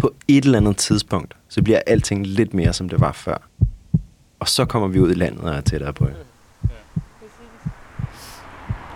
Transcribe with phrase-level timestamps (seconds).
[0.00, 3.36] På et eller andet tidspunkt, så bliver alting lidt mere, som det var før.
[4.40, 6.14] Og så kommer vi ud i landet og er tættere på jer.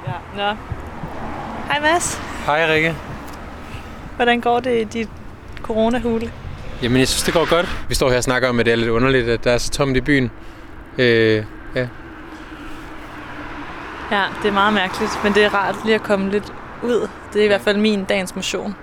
[0.07, 0.13] Ja.
[0.37, 0.57] Nå.
[1.67, 2.21] Hej Mads.
[2.47, 2.95] Hej Rikke.
[4.17, 5.09] Hvordan går det i dit
[5.63, 6.33] coronahule?
[6.83, 7.85] Jamen jeg synes det går godt.
[7.89, 9.71] Vi står her og snakker om, at det er lidt underligt, at der er så
[9.71, 10.31] tomt i byen.
[10.99, 11.45] Øh,
[11.75, 11.89] ja.
[14.11, 16.53] Ja, det er meget mærkeligt, men det er rart lige at komme lidt
[16.83, 17.09] ud.
[17.33, 18.75] Det er i hvert fald min dagens motion.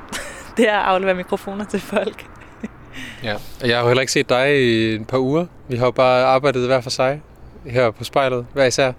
[0.57, 2.25] det er at aflevere mikrofoner til folk.
[3.23, 3.33] ja.
[3.61, 5.45] Og jeg har jo heller ikke set dig i et par uger.
[5.67, 7.21] Vi har jo bare arbejdet hver for sig
[7.65, 8.91] her på spejlet, hver især.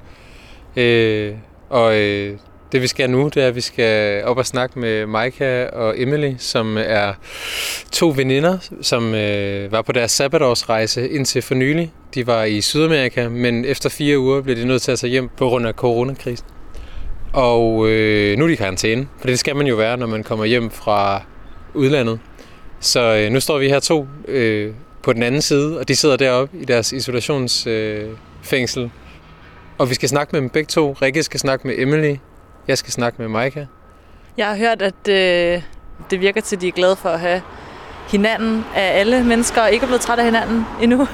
[0.77, 1.35] Øh,
[1.71, 2.39] og øh,
[2.73, 6.01] det vi skal nu, det er, at vi skal op og snakke med Maika og
[6.01, 7.13] Emily, som er
[7.93, 11.93] to veninder, som øh, var på deres sabbatårsrejse indtil for nylig.
[12.15, 15.29] De var i Sydamerika, men efter fire uger blev de nødt til at tage hjem
[15.37, 16.47] på grund af coronakrisen.
[17.33, 20.23] Og øh, nu er de i karantæne, for det skal man jo være, når man
[20.23, 21.23] kommer hjem fra
[21.75, 22.21] udlandet.
[22.81, 26.17] Så øh, nu står vi her to øh, på den anden side, og de sidder
[26.17, 28.83] deroppe i deres isolationsfængsel.
[28.83, 28.91] Øh,
[29.79, 30.93] og vi skal snakke med dem begge to.
[31.03, 32.17] Rikke skal snakke med Emily,
[32.69, 33.67] jeg skal snakke med Maika.
[34.37, 35.63] Jeg har hørt, at øh,
[36.11, 37.43] det virker til, at de er glade for at have
[38.09, 40.99] hinanden af alle mennesker, og ikke er blevet træt af hinanden endnu.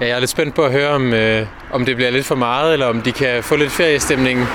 [0.00, 2.34] ja, jeg er lidt spændt på at høre, om, øh, om det bliver lidt for
[2.34, 4.46] meget, eller om de kan få lidt feriestemning.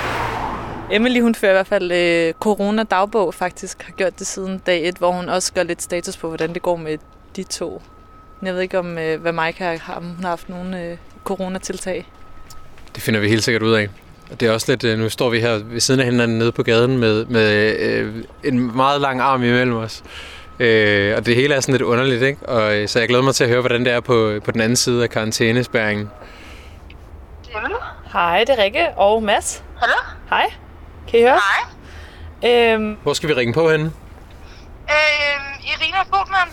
[0.92, 4.98] Emily, hun fører i hvert fald øh, corona-dagbog faktisk, har gjort det siden dag 1,
[4.98, 6.98] hvor hun også gør lidt status på, hvordan det går med
[7.36, 7.82] de to.
[8.42, 12.06] Jeg ved ikke, om øh, hvad Maika har, om hun har haft nogle øh, coronatiltag.
[12.94, 13.88] Det finder vi helt sikkert ud af.
[14.40, 16.62] Det er også lidt, øh, nu står vi her ved siden af hinanden nede på
[16.62, 18.14] gaden med, med øh,
[18.44, 20.02] en meget lang arm imellem os.
[20.60, 22.46] Øh, og det hele er sådan lidt underligt, ikke?
[22.48, 24.60] Og, øh, så jeg glæder mig til at høre, hvordan det er på, på den
[24.60, 26.10] anden side af karantænespæringen.
[28.12, 29.64] Hej, det er Rikke og Mads.
[29.76, 29.96] Hallo?
[30.30, 30.61] Hej.
[31.08, 31.40] Kan I høre?
[32.42, 32.72] Hej.
[32.74, 33.92] Øhm, Hvor skal vi ringe på henne?
[34.90, 36.48] Øh, Irina Bodman.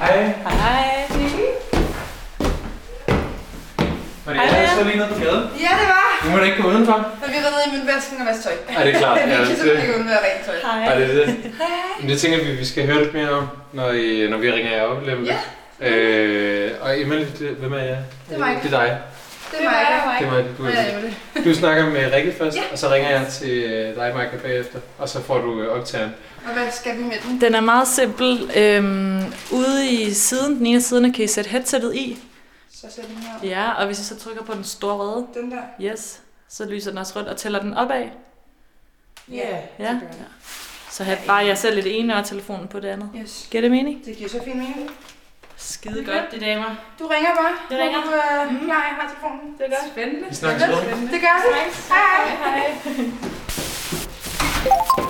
[0.00, 0.34] Hej.
[0.44, 1.06] Hej.
[4.24, 5.48] Var det jeg, der stod lige nede på gaden?
[5.60, 5.99] Ja, det var.
[6.30, 6.96] Nu må du ikke gå udenfor.
[7.20, 8.52] Men vi var nede i min vasken og vaske tøj.
[8.78, 9.16] Er det klart?
[9.26, 10.54] vi Ja, kan det- simpelthen ikke uden at rent tøj.
[10.72, 10.92] Hej.
[10.94, 11.52] Er det det?
[12.00, 14.70] Men det tænker vi, vi skal høre lidt mere om, når, I, når vi ringer
[14.76, 15.90] jer op lidt lidt.
[15.92, 17.98] Øh, og Emily, det, hvem er jeg?
[18.28, 18.60] Det er mig.
[18.62, 18.98] Det er dig.
[19.50, 19.72] Det er mig.
[20.20, 21.12] Det er mig, du Ja, er Emily.
[21.44, 24.78] Du snakker med Rikke først, og så ringer jeg til øh, dig, Michael, bagefter.
[24.98, 26.14] Og så får du øh, optageren.
[26.46, 27.40] Og hvad skal vi med den?
[27.40, 28.50] Den er meget simpel.
[28.56, 32.18] Øhm, ude i siden, den ene af siderne, kan I sætte headsettet i.
[32.80, 33.48] Så sæt den her.
[33.48, 35.62] Ja, og hvis I så trykker på den store røde, Den der.
[35.92, 38.04] yes, så lyser den også rødt og tæller den opad.
[39.28, 39.58] Ja.
[39.78, 39.98] Ja.
[40.90, 43.10] Så have bare jer selv i det ene og telefonen på det andet.
[43.16, 43.48] Yes.
[43.50, 44.04] Giver det mening?
[44.04, 44.90] Det giver så fin mening.
[45.56, 46.74] Skide godt, de damer.
[46.98, 47.52] Du ringer bare.
[47.70, 48.02] Jeg ringer.
[48.02, 49.54] Du er klar, jeg har telefonen.
[49.58, 49.92] Det er godt.
[49.92, 50.28] Spændende.
[50.28, 50.76] Vi snakkes ved.
[50.76, 51.54] Det gør vi.
[51.88, 52.28] Hej.
[52.36, 52.70] hej.
[54.64, 55.06] Hej.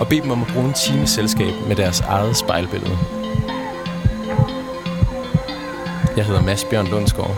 [0.00, 2.98] og bede dem om at bruge en time selskab med deres eget spejlbillede.
[6.16, 7.36] Jeg hedder Mads Bjørn Lundsgaard,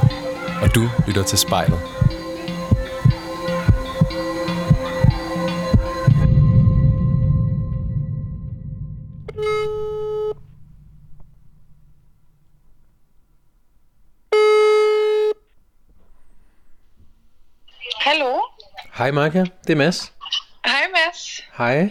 [0.62, 1.80] og du lytter til spejlet.
[18.00, 18.40] Hallo.
[18.94, 20.12] Hej Marka, det er Mads.
[20.66, 21.42] Hej Mads.
[21.58, 21.90] Hej.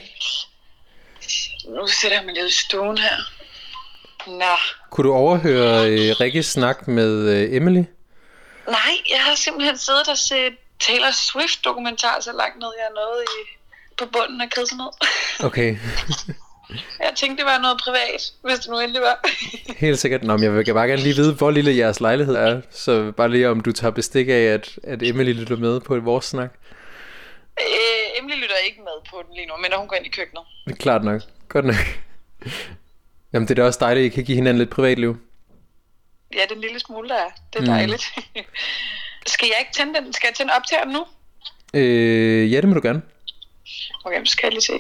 [1.68, 3.18] Nu sætter jeg mig lidt i stuen her.
[4.28, 4.56] Nå.
[4.90, 7.84] Kunne du overhøre øh, Rikkes snak med øh, Emily?
[8.68, 12.96] Nej, jeg har simpelthen siddet og set Taylor Swift dokumentar så langt ned, jeg er
[12.96, 13.42] nået i,
[13.98, 14.90] på bunden af krisenhed.
[15.50, 15.78] Okay.
[17.00, 19.30] Jeg tænkte, det var noget privat, hvis det nu endelig var.
[19.86, 20.24] Helt sikkert.
[20.24, 22.62] Nå, men jeg vil bare gerne lige vide, hvor lille jeres lejlighed er.
[22.72, 26.25] Så bare lige om du tager bestik af, at, at Emily lytter med på vores
[26.25, 26.50] snak.
[27.62, 30.44] Øh, Emily lytter ikke med på den lige nu, men hun går ind i køkkenet.
[30.80, 31.22] Klart nok.
[31.51, 31.75] Godt nok.
[33.33, 35.18] Jamen, det er da også dejligt, at I kan give hinanden lidt privatliv.
[36.33, 37.30] Ja, den lille smule der er.
[37.53, 38.03] Det er dejligt.
[38.18, 38.42] Mm.
[39.33, 40.13] skal jeg ikke tænde den?
[40.13, 41.06] Skal jeg tænde op til nu?
[41.74, 43.01] Øh, ja, det må du gerne.
[44.06, 44.74] Okay, så skal jeg lige se.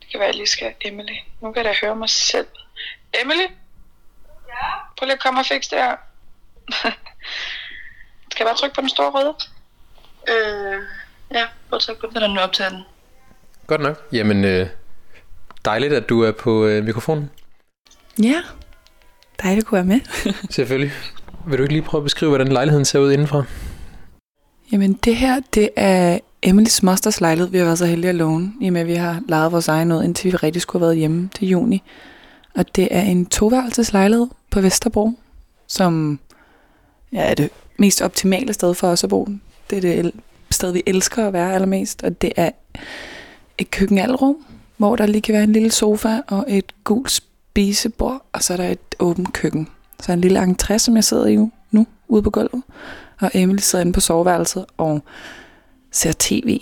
[0.00, 1.16] Det kan være, at jeg lige skal Emily.
[1.40, 2.46] Nu kan jeg da høre mig selv.
[3.22, 3.46] Emily?
[4.48, 4.66] Ja?
[4.96, 5.96] Prøv lige at komme og fikse det her.
[8.30, 9.34] skal jeg bare trykke på den store røde?
[10.28, 10.82] Øh,
[11.30, 12.14] ja, prøv at trykke på den.
[12.14, 12.82] Den er nu op til den.
[13.66, 14.08] Godt nok.
[14.12, 14.68] Jamen, øh,
[15.64, 17.30] dejligt, at du er på øh, mikrofonen.
[18.22, 18.40] Ja,
[19.42, 20.00] dejligt at kunne være med.
[20.50, 20.92] Selvfølgelig.
[21.46, 23.46] Vil du ikke lige prøve at beskrive, hvordan lejligheden ser ud indenfor?
[24.72, 27.50] Jamen det her, det er Emilys mosters lejlighed.
[27.50, 29.68] Vi har været så heldige at låne, i og med at vi har lejet vores
[29.68, 31.82] egen ud, indtil vi rigtig skulle have været hjemme til juni.
[32.54, 35.12] Og det er en toværelses lejlighed på Vesterbro,
[35.66, 36.18] som
[37.12, 39.28] ja, er det mest optimale sted for os at bo.
[39.70, 40.12] Det er det
[40.50, 42.50] sted, vi elsker at være allermest, og det er
[43.58, 44.36] et køkkenalrum,
[44.76, 48.56] hvor der lige kan være en lille sofa og et gult spisebord, og så er
[48.56, 49.68] der et åbent køkken.
[50.00, 51.36] Så en lille entré, som jeg sidder i
[51.70, 52.62] nu, ude på gulvet.
[53.20, 55.02] Og Emily sidder inde på soveværelset og
[55.92, 56.60] ser tv.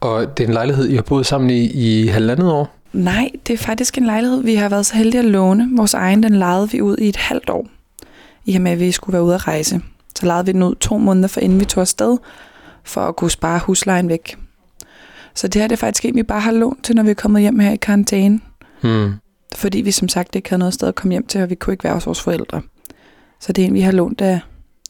[0.00, 2.76] Og det er en lejlighed, I har boet sammen i, i halvandet år?
[2.92, 5.68] Nej, det er faktisk en lejlighed, vi har været så heldige at låne.
[5.76, 7.66] Vores egen, den lejede vi ud i et halvt år.
[8.44, 9.80] I og med, at vi skulle være ude at rejse.
[10.18, 12.18] Så lejede vi den ud to måneder for inden vi tog afsted,
[12.84, 14.38] for at kunne spare huslejen væk.
[15.34, 17.14] Så det her det er faktisk en, vi bare har lånt til, når vi er
[17.14, 18.40] kommet hjem her i karantæne.
[18.80, 19.12] Hmm.
[19.54, 21.74] Fordi vi som sagt ikke havde noget sted at komme hjem til, og vi kunne
[21.74, 22.62] ikke være hos vores forældre.
[23.40, 24.40] Så det er en, vi har lånt af,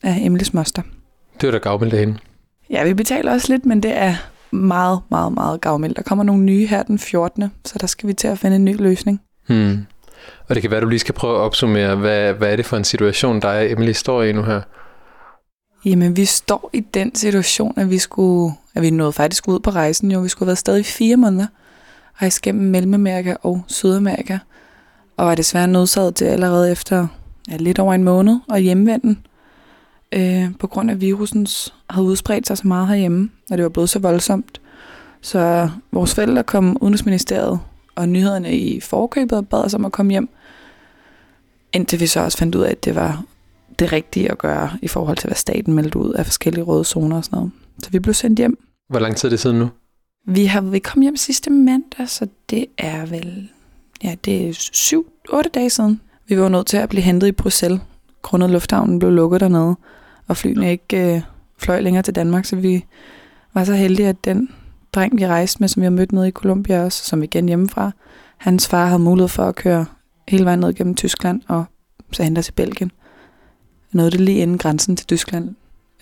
[0.02, 0.82] af Emilys moster.
[1.40, 2.18] Det var da gavmildt af hende.
[2.70, 4.14] Ja, vi betaler også lidt, men det er
[4.50, 5.96] meget, meget, meget gavmildt.
[5.96, 7.52] Der kommer nogle nye her den 14.
[7.64, 9.20] Så der skal vi til at finde en ny løsning.
[9.46, 9.86] Hmm.
[10.48, 12.66] Og det kan være, at du lige skal prøve at opsummere, hvad, hvad er det
[12.66, 14.60] for en situation, der er Emily står i nu her?
[15.84, 19.70] Jamen, vi står i den situation, at vi skulle, at vi nåede faktisk ud på
[19.70, 20.20] rejsen jo.
[20.20, 21.46] Vi skulle have været stadig i fire måneder.
[22.22, 24.38] Rejse gennem Mellemamerika og Sydamerika.
[25.16, 27.06] Og var desværre nødsaget til allerede efter
[27.50, 29.16] ja, lidt over en måned at hjemvende.
[30.12, 33.90] Øh, på grund af virusens havde udspredt sig så meget herhjemme, og det var blevet
[33.90, 34.60] så voldsomt.
[35.20, 37.60] Så vores forældre kom Udenrigsministeriet
[37.94, 40.28] og nyhederne i forkøbet og bad os om at komme hjem.
[41.72, 43.24] Indtil vi så også fandt ud af, at det var
[43.82, 47.16] det rigtige at gøre i forhold til, hvad staten meldte ud af forskellige røde zoner
[47.16, 47.50] og sådan noget.
[47.82, 48.58] Så vi blev sendt hjem.
[48.88, 49.68] Hvor lang tid er det siden nu?
[50.26, 53.48] Vi har vi kom hjem sidste mandag, så det er vel
[54.04, 56.00] ja, det er syv, otte dage siden.
[56.28, 57.80] Vi var nødt til at blive hentet i Bruxelles,
[58.22, 59.76] grundet lufthavnen blev lukket dernede,
[60.28, 61.22] og flyene ikke øh,
[61.58, 62.84] fløj længere til Danmark, så vi
[63.54, 64.48] var så heldige, at den
[64.92, 67.90] dreng, vi rejste med, som vi har mødt nede i Colombia også, som igen hjemmefra,
[68.36, 69.86] hans far havde mulighed for at køre
[70.28, 71.64] hele vejen ned gennem Tyskland og
[72.12, 72.90] så hente os i Belgien.
[73.92, 75.54] Nåede det lige inden grænsen til Tyskland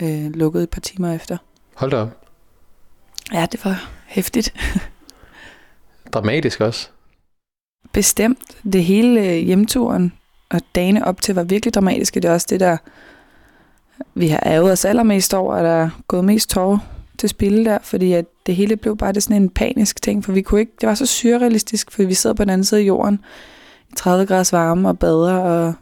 [0.02, 1.36] øh, lukkede et par timer efter.
[1.74, 2.26] Hold da op.
[3.32, 4.54] Ja, det var hæftigt.
[6.12, 6.88] Dramatisk også.
[7.92, 8.38] Bestemt.
[8.72, 10.12] Det hele øh, hjemturen
[10.50, 12.20] og dagene op til var virkelig dramatiske.
[12.20, 12.76] Det er også det, der
[14.14, 16.78] vi har ærget os allermest over, at der er gået mest tårer
[17.18, 20.32] til spil der, fordi at det hele blev bare det sådan en panisk ting, for
[20.32, 22.84] vi kunne ikke, det var så surrealistisk, for vi sidder på den anden side af
[22.84, 23.20] jorden
[23.88, 25.74] i 30 graders varme og bader og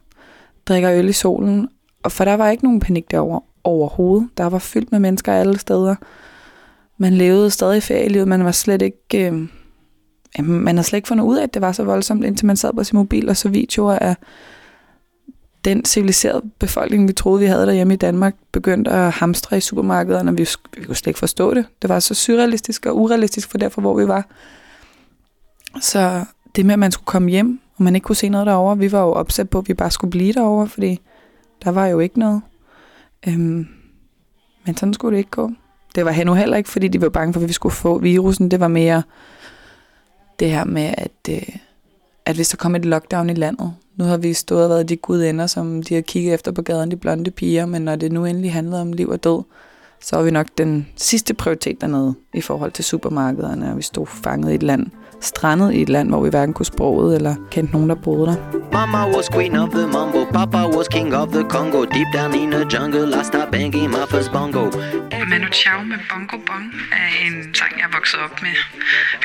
[0.66, 1.68] drikker øl i solen,
[2.08, 4.28] og for der var ikke nogen panik derover overhovedet.
[4.36, 5.94] Der var fyldt med mennesker alle steder.
[6.98, 9.30] Man levede stadig ferielivet, man var slet ikke...
[9.30, 9.48] Øh,
[10.38, 12.56] Jamen, man har slet ikke fundet ud af, at det var så voldsomt, indtil man
[12.56, 14.16] sad på sin mobil og så videoer af
[15.64, 20.30] den civiliserede befolkning, vi troede, vi havde derhjemme i Danmark, begyndte at hamstre i supermarkederne,
[20.30, 21.66] og vi, vi kunne slet ikke forstå det.
[21.82, 24.26] Det var så surrealistisk og urealistisk for derfor, hvor vi var.
[25.80, 26.24] Så
[26.56, 28.92] det med, at man skulle komme hjem, og man ikke kunne se noget derovre, vi
[28.92, 31.00] var jo opsat på, at vi bare skulle blive derovre, fordi
[31.64, 32.42] der var jo ikke noget.
[33.28, 33.68] Øhm,
[34.66, 35.50] men sådan skulle det ikke gå.
[35.94, 38.50] Det var nu heller ikke, fordi de var bange for, at vi skulle få virusen.
[38.50, 39.02] Det var mere
[40.38, 41.56] det her med, at, øh,
[42.26, 44.96] at hvis der kom et lockdown i landet, nu har vi stået og været de
[44.96, 48.24] gudender, som de har kigget efter på gaden, de blonde piger, men når det nu
[48.24, 49.42] endelig handlede om liv og død,
[50.00, 54.06] så var vi nok den sidste prioritet dernede i forhold til supermarkederne, og vi stod
[54.06, 54.86] fanget i et land,
[55.20, 58.36] strandet i et land, hvor vi hverken kunne sproget eller kendte nogen, der boede der.
[58.72, 61.84] Mama was queen of the mambo, Papa was king of the Congo.
[61.84, 64.70] Deep down in the jungle, I started banging my first bongo.
[65.30, 68.56] Manu Chao med Bongo Bong er en sang, jeg vokset op med.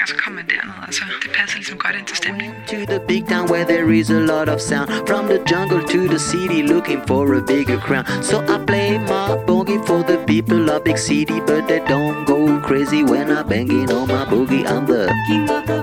[0.01, 2.55] Og så kom man derned, altså det passer ligesom godt ind til stemningen.
[2.67, 4.87] To the big town where there is a lot of sound.
[5.09, 8.05] From the jungle to the city, looking for a bigger crown.
[8.29, 12.39] So I play my boogie for the people of big city, but they don't go
[12.67, 14.63] crazy when I banging on my boogie.
[14.73, 15.82] I'm the king of the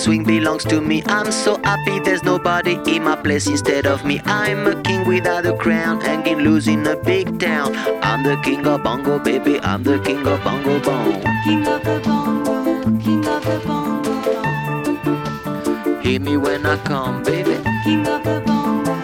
[0.00, 1.02] that swing belongs to me.
[1.06, 4.20] I'm so happy there's nobody in my place instead of me.
[4.24, 7.74] I'm a king without a crown, hanging loose in a big town.
[8.02, 9.60] I'm the king of bongo, baby.
[9.60, 11.22] I'm the king of bongo bong.
[11.44, 14.10] King of the bongo, king of the bongo.
[16.00, 17.62] Hear me when I come, baby.
[17.84, 18.94] King of the bongo,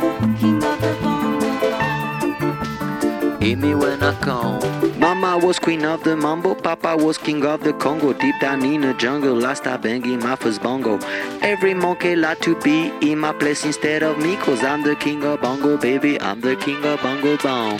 [0.40, 1.50] king of the bongo.
[3.38, 4.85] Hear me when I come.
[5.06, 8.12] Mama was queen of the mambo, Papa was king of the Congo.
[8.12, 10.98] Deep down in the jungle, last I banging my first bongo.
[11.42, 15.22] Every monkey like to be in my place instead of me, cause I'm the king
[15.22, 16.20] of bongo, baby.
[16.20, 17.78] I'm the king of bongo bong.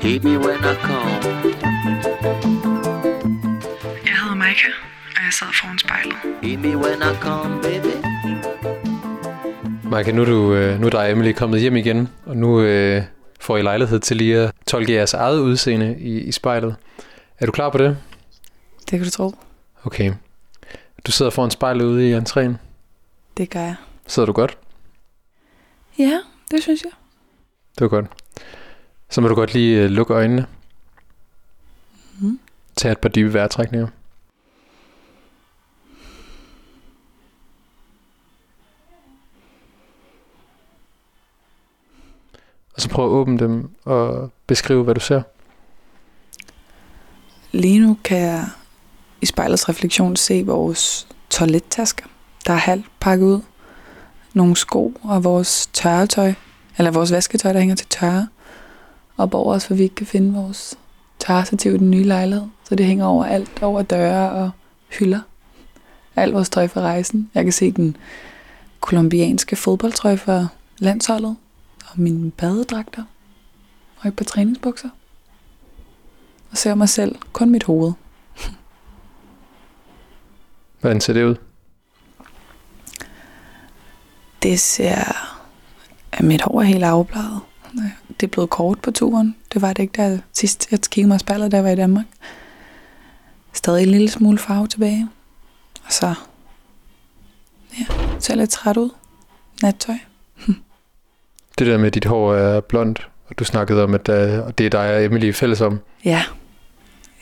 [0.00, 1.20] Hear me when I come.
[4.04, 4.72] Jeg hedder Maika,
[5.16, 6.16] og jeg sad foran spejlet.
[6.42, 7.97] Hear me when I come, baby.
[9.90, 12.60] Maja, nu er, du, øh, nu er dig og Emily kommet hjem igen, og nu
[12.60, 13.02] øh,
[13.40, 16.76] får I lejlighed til lige at tolke jeres eget udseende i, i spejlet.
[17.38, 17.96] Er du klar på det?
[18.80, 19.34] Det kan du tro.
[19.84, 20.12] Okay.
[21.06, 22.52] Du sidder foran spejlet ude i entréen.
[23.36, 23.74] Det gør jeg.
[24.06, 24.58] Sidder du godt?
[25.98, 26.92] Ja, det synes jeg.
[27.74, 28.06] Det var godt.
[29.10, 30.46] Så må du godt lige øh, lukke øjnene.
[32.18, 32.40] Mhm.
[32.76, 33.88] Tag et par dybe vejrtrækninger.
[42.78, 45.22] Og så prøv at åbne dem og beskrive, hvad du ser.
[47.52, 48.46] Lige nu kan jeg
[49.20, 52.04] i spejlets refleksion se vores toilettasker,
[52.46, 53.40] der er halvt pakket ud.
[54.34, 56.32] Nogle sko og vores tørretøj,
[56.78, 58.28] eller vores vasketøj, der hænger til tørre.
[59.16, 60.78] Og over os, hvor vi ikke kan finde vores
[61.18, 62.46] tørrestativ i den nye lejlighed.
[62.64, 64.50] Så det hænger over alt, over døre og
[64.98, 65.20] hylder.
[66.16, 67.30] Alt vores tøj fra rejsen.
[67.34, 67.96] Jeg kan se den
[68.80, 71.36] kolumbianske fodboldtrøje for landsholdet.
[71.90, 73.04] Og mine badedragter.
[73.96, 74.88] Og et par træningsbukser
[76.50, 77.92] og ser mig selv kun mit hoved.
[80.80, 81.36] Hvordan ser det ud?
[84.42, 85.02] Det ser...
[86.12, 87.40] at Mit hår er helt afbladet.
[88.20, 89.36] Det er blevet kort på turen.
[89.52, 91.76] Det var det ikke, der sidst jeg kiggede mig i spejlet, da jeg var i
[91.76, 92.06] Danmark.
[93.52, 95.08] Stadig en lille smule farve tilbage.
[95.84, 96.14] Og så...
[97.78, 97.84] Ja,
[98.18, 98.90] ser lidt træt ud.
[99.62, 99.94] Nattøj.
[101.58, 104.58] Det der med, at dit hår er blondt, og du snakkede om, at øh, og
[104.58, 105.80] det er dig og Emily fælles om.
[106.04, 106.22] Ja.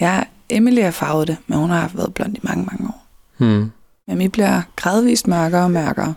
[0.00, 3.06] Ja, Emily har farvet det, men hun har været blond i mange, mange år.
[3.36, 3.70] Hmm.
[4.06, 6.14] Men mit bliver gradvist mørkere og mørkere.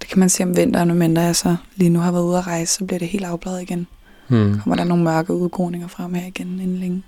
[0.00, 2.38] Det kan man se om vinteren, men når jeg så lige nu har været ude
[2.38, 3.86] at rejse, så bliver det helt afbladet igen.
[4.28, 4.60] Hmm.
[4.60, 7.02] Kommer der nogle mørke udgroninger frem her igen inden længe.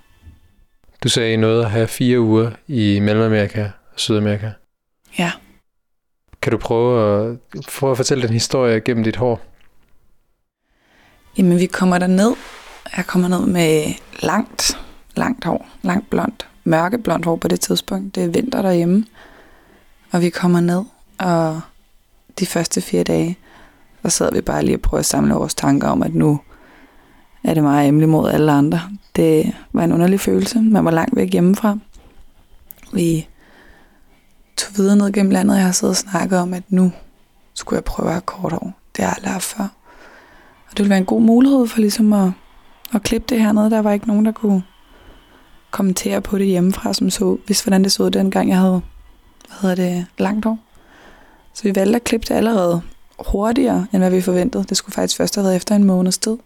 [1.03, 4.49] Du sagde I nåede at have fire uger i Mellemamerika og Sydamerika.
[5.19, 5.31] Ja.
[6.41, 7.37] Kan du prøve at,
[7.79, 9.41] prøve at fortælle den historie gennem dit hår?
[11.37, 12.33] Jamen, vi kommer der ned.
[12.97, 14.79] Jeg kommer ned med langt,
[15.15, 15.67] langt hår.
[15.81, 16.47] Langt blondt.
[16.63, 18.15] Mørkeblondt hår på det tidspunkt.
[18.15, 19.05] Det er vinter derhjemme.
[20.11, 20.83] Og vi kommer ned,
[21.17, 21.61] og
[22.39, 23.37] de første fire dage,
[24.03, 26.39] så sidder vi bare lige og prøver at samle vores tanker om, at nu
[27.43, 28.81] er det meget Emily mod alle andre.
[29.15, 30.61] Det var en underlig følelse.
[30.61, 31.77] Man var langt væk hjemmefra.
[32.93, 33.27] Vi
[34.57, 36.91] tog videre ned gennem landet, og jeg har siddet og snakket om, at nu
[37.53, 38.73] skulle jeg prøve at have kort hår.
[38.95, 39.76] Det har jeg aldrig haft før.
[40.77, 42.31] Det ville være en god mulighed for ligesom at,
[42.93, 43.69] at klippe det hernede.
[43.69, 44.63] Der var ikke nogen, der kunne
[45.71, 48.81] kommentere på det hjemmefra, som så, hvis hvordan det så ud dengang, jeg havde
[49.47, 50.59] hvad hedder det, langt år.
[51.53, 52.81] Så vi valgte at klippe det allerede
[53.19, 54.63] hurtigere, end hvad vi forventede.
[54.63, 56.37] Det skulle faktisk først have været efter en måneds tid.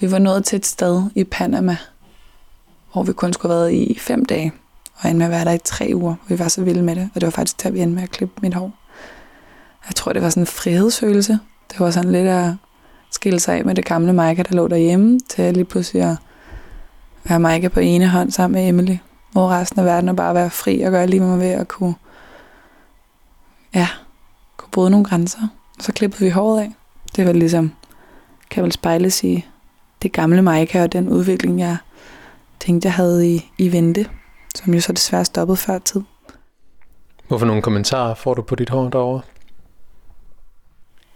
[0.00, 1.76] Vi var nået til et sted i Panama,
[2.92, 4.52] hvor vi kun skulle have været i fem dage,
[4.96, 6.14] og endte med at være der i tre uger.
[6.28, 8.10] Vi var så vilde med det, og det var faktisk der, vi endte med at
[8.10, 8.72] klippe mit hår.
[9.88, 11.38] Jeg tror, det var sådan en frihedsfølelse.
[11.70, 12.54] Det var sådan lidt at
[13.10, 16.16] skille sig af med det gamle Micah, der lå derhjemme, til lige pludselig at,
[17.24, 18.96] have Maika på ene hånd sammen med Emily,
[19.34, 21.68] over resten af verden og bare være fri og gøre lige, hvad man vil og
[21.68, 21.94] kunne,
[23.74, 23.88] ja,
[24.56, 25.48] kunne bryde nogle grænser.
[25.78, 26.72] Og så klippede vi håret af.
[27.16, 27.72] Det var ligesom,
[28.50, 29.46] kan vel spejles i
[30.02, 31.76] det gamle Maika og den udvikling, jeg
[32.60, 34.06] tænkte, jeg havde i, i vente,
[34.54, 36.02] som jo så desværre stoppede før tid.
[37.28, 39.20] Hvorfor nogle kommentarer får du på dit hår derovre?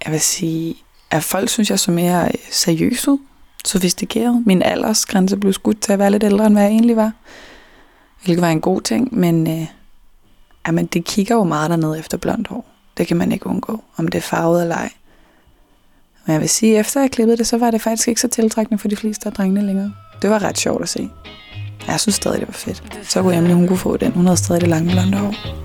[0.04, 0.74] Jeg vil sige,
[1.11, 3.20] er folk synes, jeg så mere øh, seriøse, seriøs
[3.64, 4.42] sofistikeret.
[4.46, 7.12] Min aldersgrænse blev skudt til at være lidt ældre, end hvad jeg egentlig var.
[8.25, 9.66] Hvilket var en god ting, men øh,
[10.66, 12.66] jamen, det kigger jo meget dernede efter blondt hår.
[12.96, 14.90] Det kan man ikke undgå, om det er farvet eller ej.
[16.26, 18.78] Men jeg vil sige, efter jeg klippede det, så var det faktisk ikke så tiltrækkende
[18.78, 19.92] for de fleste af drengene længere.
[20.23, 21.11] Det var ret sjovt at se.
[21.87, 23.08] Jeg synes stadig, det var fedt.
[23.08, 24.12] Så kunne Emily, hun kunne få den.
[24.12, 25.63] Hun havde stadig det lange blonde hår.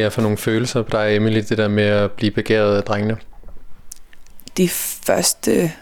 [0.00, 2.82] Det er for nogle følelser på dig, Emily, det der med at blive begæret af
[2.82, 3.16] drengene?
[4.56, 5.72] de første,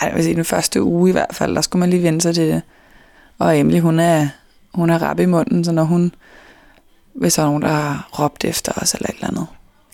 [0.00, 2.20] ej, jeg vil sige, den første uge i hvert fald, der skulle man lige vende
[2.20, 2.62] sig til det.
[3.38, 4.28] Og Emily, hun er,
[4.74, 6.14] hun er rap i munden, så når hun,
[7.14, 9.46] hvis der er nogen, der har råbt efter os eller et eller andet,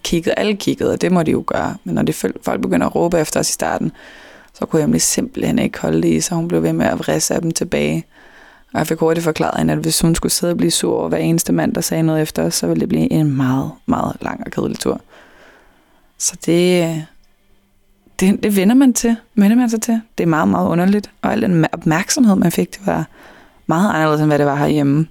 [0.02, 2.94] kigget, alle kiggede, og det må de jo gøre, men når det, folk begynder at
[2.94, 3.92] råbe efter os i starten,
[4.54, 7.34] så kunne Emily simpelthen ikke holde det i, så hun blev ved med at vrisse
[7.34, 8.04] af dem tilbage.
[8.72, 11.08] Og jeg fik hurtigt forklaret hende, at hvis hun skulle sidde og blive sur over
[11.08, 14.16] hver eneste mand, der sagde noget efter os, så ville det blive en meget, meget
[14.20, 15.00] lang og kedelig tur.
[16.18, 17.06] Så det,
[18.20, 20.00] det, det vender man til, vender man sig til.
[20.18, 21.10] Det er meget, meget underligt.
[21.22, 23.06] Og al den opmærksomhed, man fik, det var
[23.66, 25.06] meget anderledes, end hvad det var herhjemme.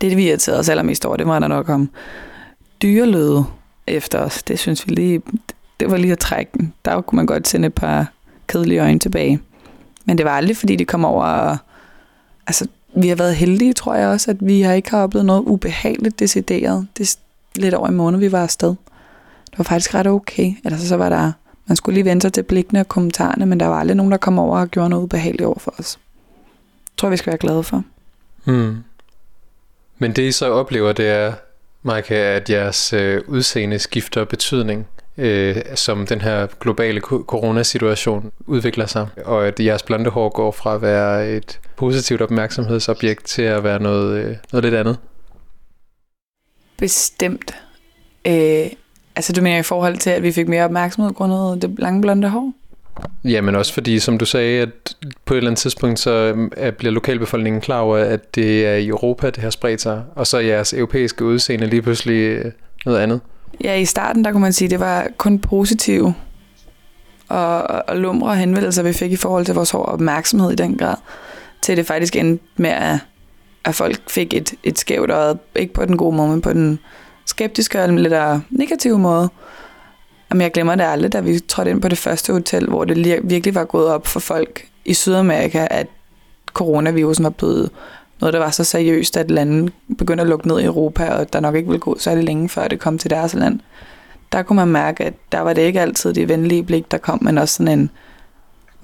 [0.00, 1.90] Det, vi irriterede os allermest over, det var der nok om
[2.82, 3.44] dyreløde
[3.86, 4.42] efter os.
[4.42, 5.22] Det synes vi lige,
[5.80, 6.72] det var lige at trække den.
[6.84, 8.12] Der kunne man godt sende et par
[8.46, 9.40] kedelige øjne tilbage.
[10.04, 11.58] Men det var aldrig, fordi de kom over og,
[12.50, 15.40] altså, vi har været heldige, tror jeg også, at vi har ikke har oplevet noget
[15.40, 16.86] ubehageligt decideret.
[16.98, 17.16] Det er
[17.60, 18.68] lidt over en måned, vi var afsted.
[19.50, 20.52] Det var faktisk ret okay.
[20.64, 21.32] Ellers så var der,
[21.66, 24.18] man skulle lige vente sig til blikkene og kommentarerne, men der var aldrig nogen, der
[24.18, 25.98] kom over og gjorde noget ubehageligt over for os.
[26.84, 27.84] Det tror vi skal være glade for.
[28.44, 28.76] Hmm.
[29.98, 31.32] Men det I så oplever, det er,
[31.82, 34.86] Maja, at jeres øh, udseende skifter betydning,
[35.20, 40.74] øh, som den her globale coronasituation udvikler sig, og at jeres blonde hår går fra
[40.74, 44.98] at være et positivt opmærksomhedsobjekt til at være noget, øh, noget lidt andet.
[46.78, 47.54] Bestemt.
[48.26, 48.66] Øh,
[49.16, 52.28] altså du mener i forhold til, at vi fik mere opmærksomhed grundet det lange blonde
[52.28, 52.52] hår?
[53.24, 56.10] Ja, men også fordi, som du sagde, at på et eller andet tidspunkt, så
[56.56, 60.26] øh, bliver lokalbefolkningen klar over, at det er i Europa, det har spredt sig, og
[60.26, 62.52] så er jeres europæiske udseende lige pludselig øh,
[62.86, 63.20] noget andet.
[63.64, 66.14] Ja, i starten, der kunne man sige, at det var kun positive
[67.28, 70.76] og, og lumre henvendelser, vi fik i forhold til vores hår og opmærksomhed i den
[70.76, 70.96] grad,
[71.62, 72.98] til det faktisk endte med, at,
[73.64, 76.78] at folk fik et, et skævt øje, ikke på den gode måde, men på den
[77.24, 78.14] skeptiske og lidt
[78.50, 79.28] negative måde.
[80.30, 83.20] Jamen, jeg glemmer det aldrig, da vi trådte ind på det første hotel, hvor det
[83.24, 85.86] virkelig var gået op for folk i Sydamerika, at
[86.46, 87.70] coronavirusen var blevet
[88.20, 91.40] noget, der var så seriøst, at lande begyndte at lukke ned i Europa, og der
[91.40, 93.60] nok ikke ville gå særlig længe, før det kom til deres land.
[94.32, 97.18] Der kunne man mærke, at der var det ikke altid det venlige blik, der kom,
[97.22, 97.90] men også sådan en,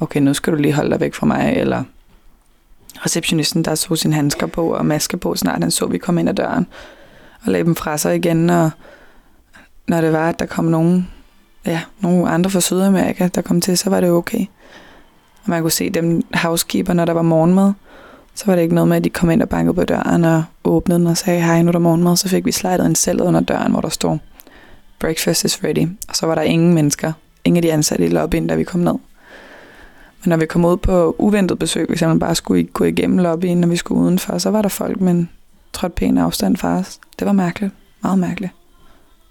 [0.01, 1.85] okay, nu skal du lige holde dig væk fra mig, eller
[2.97, 6.29] receptionisten, der så sine handsker på og maske på, snart han så, vi kom ind
[6.29, 6.67] ad døren,
[7.45, 8.71] og lagde dem fra sig igen, og
[9.89, 11.09] når det var, at der kom nogen,
[11.67, 14.47] ja, nogle andre fra Sydamerika, der kom til, så var det okay.
[15.45, 17.73] Og man kunne se dem housekeeper, når der var morgenmad,
[18.37, 20.45] så var det ikke noget med, at de kom ind og bankede på døren og
[20.65, 22.17] åbnede den og sagde, hej, nu er der morgenmad.
[22.17, 24.19] Så fik vi slidet en selv under døren, hvor der stod,
[24.99, 25.89] breakfast is ready.
[26.09, 27.13] Og så var der ingen mennesker,
[27.45, 28.95] ingen af de ansatte i lobbyen, da vi kom ned.
[30.23, 33.59] Men når vi kom ud på uventet besøg, hvis man bare skulle gå igennem lobbyen,
[33.59, 35.31] når vi skulle udenfor, så var der folk men en
[35.73, 37.01] trådt pæn afstand fra os.
[37.19, 37.73] Det var mærkeligt.
[38.03, 38.53] Meget mærkeligt.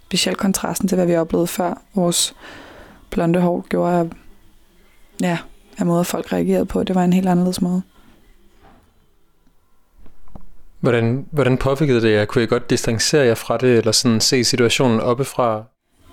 [0.06, 1.82] Specielt kontrasten til, hvad vi oplevede før.
[1.94, 2.36] Vores
[3.10, 4.10] blonde hår gjorde,
[5.22, 5.38] ja,
[5.78, 7.82] af måder folk reagerede på, det var en helt anderledes måde.
[10.86, 12.26] Hvordan, hvordan påvirkede det jer?
[12.26, 15.64] Kunne I godt distancere jer fra det, eller sådan se situationen oppefra?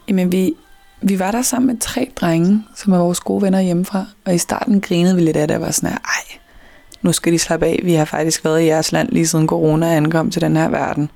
[0.09, 0.55] Jamen, vi,
[1.03, 4.07] vi var der sammen med tre drenge, som er vores gode venner hjemmefra.
[4.25, 6.39] Og i starten grinede vi lidt af det, og var sådan her, ej,
[7.03, 7.81] nu skal de slappe af.
[7.85, 11.11] Vi har faktisk været i jeres land lige siden corona ankom til den her verden.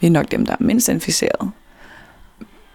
[0.00, 1.50] Vi er nok dem, der er mindst inficeret.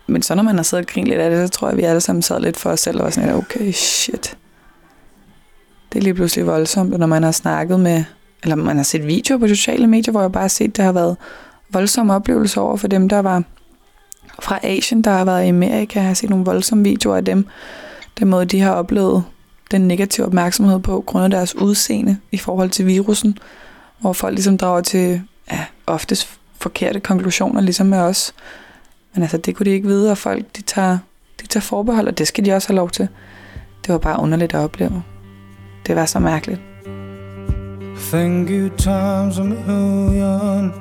[0.08, 1.78] Men så når man har siddet og grinet lidt af det, så tror jeg, at
[1.78, 4.38] vi alle sammen sad lidt for os selv og var sådan okay, shit.
[5.94, 8.04] Det er lige pludselig voldsomt, og når man har snakket med,
[8.44, 10.92] eller man har set videoer på sociale medier, hvor jeg bare har set, at har
[10.92, 11.18] været
[11.70, 13.44] voldsomme oplevelser over for dem, der var
[14.40, 16.00] fra Asien, der har været i Amerika.
[16.00, 17.48] Jeg har set nogle voldsomme videoer af dem.
[18.20, 19.24] Den måde, de har oplevet
[19.72, 23.38] den negative opmærksomhed på, grund af deres udseende i forhold til virusen,
[24.00, 28.34] hvor folk ligesom drager til ja, oftest forkerte konklusioner, ligesom med os.
[29.14, 30.98] Men altså, det kunne de ikke vide, og folk, de tager,
[31.42, 33.08] de tager forbehold, og det skal de også have lov til.
[33.86, 35.04] Det var bare underligt at opleve.
[35.88, 36.71] Det var så mærkeligt.
[38.12, 40.74] Thank you times a million.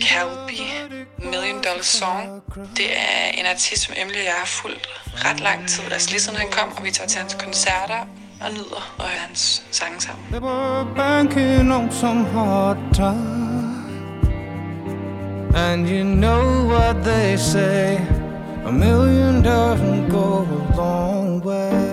[0.00, 2.42] Calby, Million Dollar Song.
[2.76, 4.88] Det er en artist, som Emily og jeg har fulgt
[5.24, 5.84] ret lang tid.
[5.92, 8.00] Altså lige siden han kom, og vi tager til hans koncerter
[8.40, 10.24] og nyder og hører hans sange sammen.
[10.30, 13.84] They were banking on some hard time.
[15.54, 17.98] And you know what they say
[18.66, 21.87] A million doesn't go a long way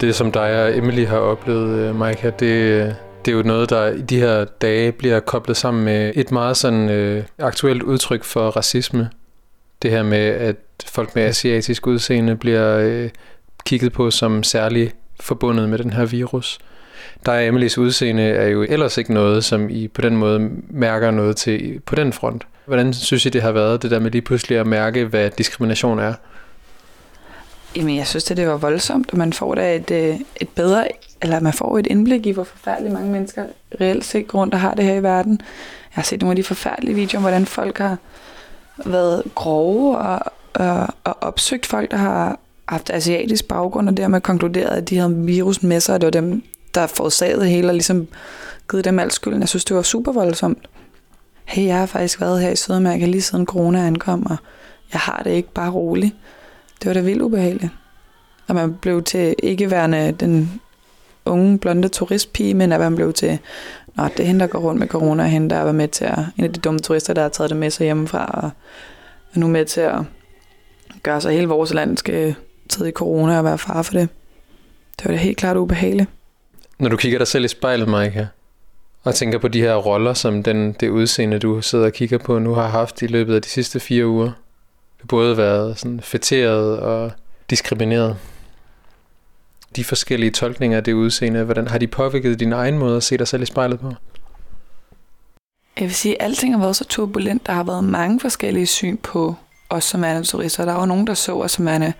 [0.00, 3.86] det, som dig og Emily har oplevet, øh, Maika, det, det er jo noget, der
[3.86, 8.50] i de her dage bliver koblet sammen med et meget sådan øh, aktuelt udtryk for
[8.50, 9.10] racisme.
[9.82, 13.10] Det her med, at folk med asiatisk udseende bliver øh,
[13.66, 16.58] kigget på som særligt forbundet med den her virus.
[17.26, 21.10] Der og Emilys udseende er jo ellers ikke noget, som I på den måde mærker
[21.10, 22.46] noget til på den front.
[22.66, 25.98] Hvordan synes I, det har været, det der med lige pludselig at mærke, hvad diskrimination
[25.98, 26.14] er?
[27.76, 30.88] Jamen, jeg synes, at det var voldsomt, og man får da et, øh, et bedre,
[31.22, 33.44] eller man får et indblik i, hvor forfærdeligt mange mennesker
[33.80, 35.32] reelt set går rundt og har det her i verden.
[35.40, 35.46] Jeg
[35.90, 37.98] har set nogle af de forfærdelige videoer, om hvordan folk har
[38.86, 40.20] været grove og,
[40.54, 45.16] og, og opsøgt folk, der har haft asiatisk baggrund, og dermed konkluderet, at de havde
[45.16, 46.42] virus med sig, og det var dem,
[46.74, 48.08] der forårsagede hele, og ligesom
[48.70, 49.40] givet dem al skylden.
[49.40, 50.68] Jeg synes, det var super voldsomt.
[51.44, 54.36] Hey, jeg har faktisk været her i Sydamerika lige siden corona ankom, og
[54.92, 56.14] jeg har det ikke bare roligt.
[56.82, 57.72] Det var da vildt ubehageligt.
[58.48, 60.60] At man blev til ikke værende den
[61.24, 63.38] unge, blonde turistpige, men at man blev til,
[63.96, 66.04] nå, det er hende, der går rundt med corona, og hende, der var med til
[66.04, 68.50] at, en af de dumme turister, der har taget det med sig hjemmefra, og
[69.34, 70.02] er nu med til at
[71.02, 72.34] gøre sig hele vores land skal
[72.68, 74.08] tid i corona og være far for det.
[74.98, 76.10] Det var da helt klart ubehageligt.
[76.78, 78.26] Når du kigger dig selv i spejlet, Maika,
[79.02, 82.38] og tænker på de her roller, som den, det udseende, du sidder og kigger på
[82.38, 84.30] nu har haft i løbet af de sidste fire uger.
[85.08, 87.12] Både været sådan fætteret og
[87.50, 88.16] diskrimineret.
[89.76, 93.18] De forskellige tolkninger af det udseende, hvordan har de påvirket din egen måde at se
[93.18, 93.92] dig selv i spejlet på?
[95.76, 97.46] Jeg vil sige, at alting har været så turbulent.
[97.46, 99.34] Der har været mange forskellige syn på
[99.70, 100.64] os som er turister.
[100.64, 101.92] Der var nogen, der så os som værende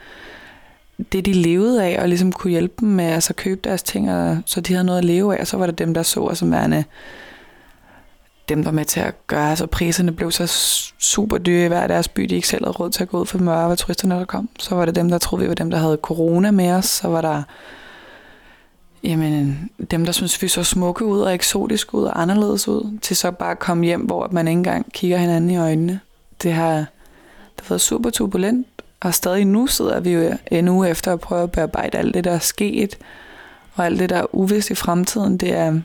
[1.12, 4.12] det, de levede af, og ligesom kunne hjælpe dem med altså, at købe deres ting,
[4.12, 5.40] og, så de havde noget at leve af.
[5.40, 6.84] Og så var der dem, der så os som værende
[8.54, 10.46] dem, der var med til at gøre, så priserne blev så
[10.98, 13.26] super dyre i hver deres by, de ikke selv havde råd til at gå ud
[13.26, 14.48] for mørke, var turisterne, der kom.
[14.58, 16.84] Så var det dem, der troede, vi var dem, der havde corona med os.
[16.86, 17.42] Så var der
[19.02, 23.16] jamen, dem, der synes, vi så smukke ud og eksotisk ud og anderledes ud, til
[23.16, 26.00] så bare at komme hjem, hvor man ikke engang kigger hinanden i øjnene.
[26.42, 28.66] Det har, det har været super turbulent,
[29.00, 32.24] og stadig nu sidder vi jo en uge efter at prøve at bearbejde alt det,
[32.24, 32.98] der er sket,
[33.74, 35.36] og alt det, der er uvist i fremtiden.
[35.36, 35.80] Det er,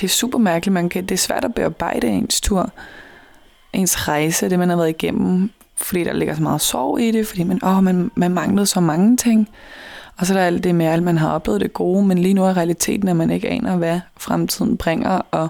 [0.00, 0.72] det er super mærkeligt.
[0.72, 2.70] Man kan, det er svært at bearbejde ens tur,
[3.72, 7.26] ens rejse, det man har været igennem, fordi der ligger så meget sorg i det,
[7.26, 9.48] fordi man, åh, man, man manglede så mange ting.
[10.16, 12.34] Og så er der alt det med, at man har oplevet det gode, men lige
[12.34, 15.48] nu er realiteten, at man ikke aner, hvad fremtiden bringer, og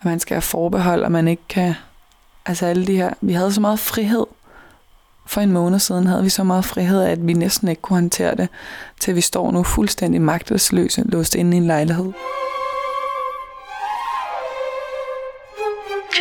[0.00, 1.74] at man skal have forbehold, og man ikke kan...
[2.46, 3.10] Altså alle de her...
[3.20, 4.26] Vi havde så meget frihed.
[5.26, 8.34] For en måned siden havde vi så meget frihed, at vi næsten ikke kunne håndtere
[8.34, 8.48] det,
[9.00, 12.12] til vi står nu fuldstændig magtesløse, låst inde i en lejlighed.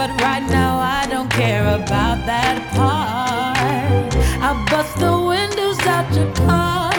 [0.00, 4.14] But right now I don't care about that part.
[4.40, 6.90] I bust the windows out your car.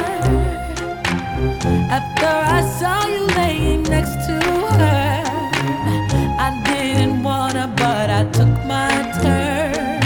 [1.98, 4.38] After I saw you laying next to
[4.78, 5.24] her,
[6.46, 8.92] I didn't wanna, but I took my
[9.24, 10.04] turn.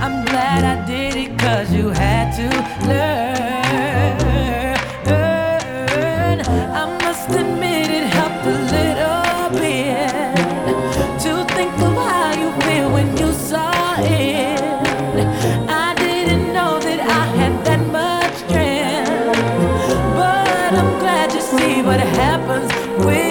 [0.00, 3.23] I'm glad I did it cause you had to learn.
[22.46, 23.23] happens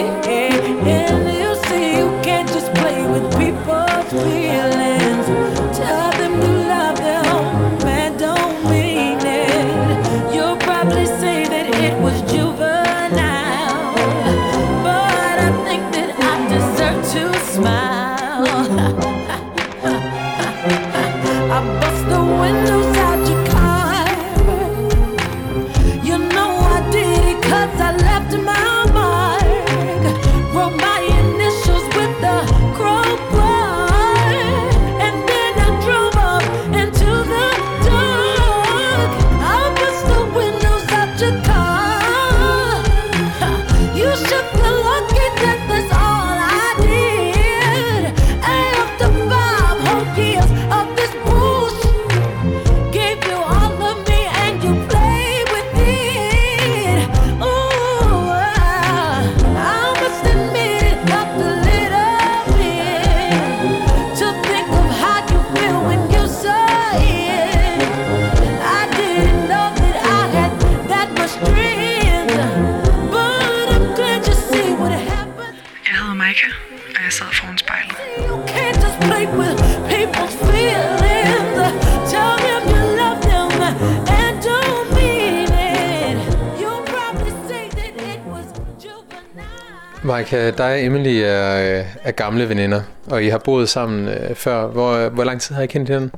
[90.64, 94.68] dig og Emily er, øh, er gamle veninder, og I har boet sammen øh, før.
[94.68, 96.12] Hvor, hvor lang tid har I kendt hinanden?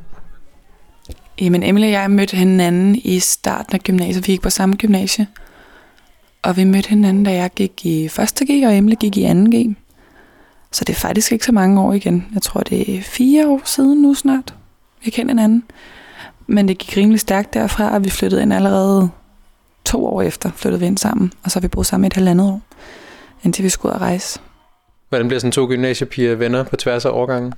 [1.41, 4.27] Jamen, Emily og jeg mødte hinanden i starten af gymnasiet.
[4.27, 5.27] Vi gik på samme gymnasie.
[6.43, 8.11] Og vi mødte hinanden, da jeg gik i 1.
[8.49, 9.29] G, og Emily gik i 2.
[9.33, 9.75] G.
[10.71, 12.27] Så det er faktisk ikke så mange år igen.
[12.33, 14.53] Jeg tror, det er fire år siden nu snart.
[15.03, 15.63] Vi kendte hinanden.
[16.47, 19.09] Men det gik rimelig stærkt derfra, og vi flyttede ind allerede
[19.85, 20.51] to år efter.
[20.55, 22.61] Flyttede vi ind sammen, og så har vi boet sammen i et halvandet år,
[23.45, 24.39] indtil vi skulle ud og rejse.
[25.09, 27.53] Hvordan bliver sådan to gymnasiepiger venner på tværs af årgangen?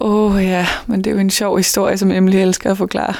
[0.00, 3.14] Åh oh, ja, men det er jo en sjov historie, som Emily elsker at forklare.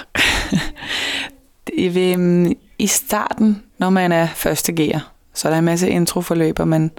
[1.72, 6.60] I, øhm, I starten, når man er første gear, så er der en masse introforløb,
[6.60, 6.90] og man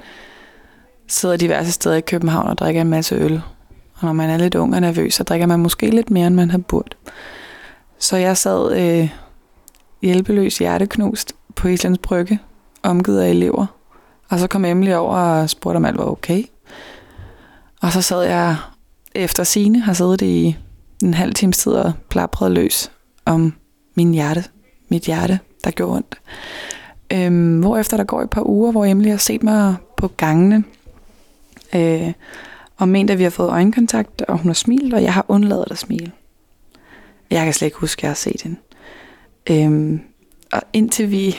[1.08, 3.41] sidder diverse steder i København og drikker en masse øl.
[3.93, 6.36] Og når man er lidt ung og nervøs, så drikker man måske lidt mere, end
[6.36, 6.95] man har burde.
[7.99, 9.10] Så jeg sad øh,
[10.02, 12.39] hjælpeløs hjerteknust på Islands Brygge,
[12.84, 13.65] omgivet af elever.
[14.34, 16.43] Og så kom Emily over og spurgte, om alt var okay.
[17.82, 18.56] Og så sad jeg
[19.15, 20.58] efter sine har siddet i
[21.04, 22.91] en halv times tid og plapret løs
[23.26, 23.54] om
[23.96, 24.43] min hjerte,
[24.89, 26.22] mit hjerte, der gjorde ondt.
[27.13, 30.63] Øhm, hvorefter der går et par uger, hvor Emily har set mig på gangene,
[31.76, 32.13] øh,
[32.78, 35.72] og ment, at vi har fået øjenkontakt, og hun har smilet, og jeg har undladet
[35.72, 36.12] at smile.
[37.30, 38.58] Jeg kan slet ikke huske, at jeg har set hende.
[39.50, 40.02] Øhm,
[40.52, 41.38] og indtil vi...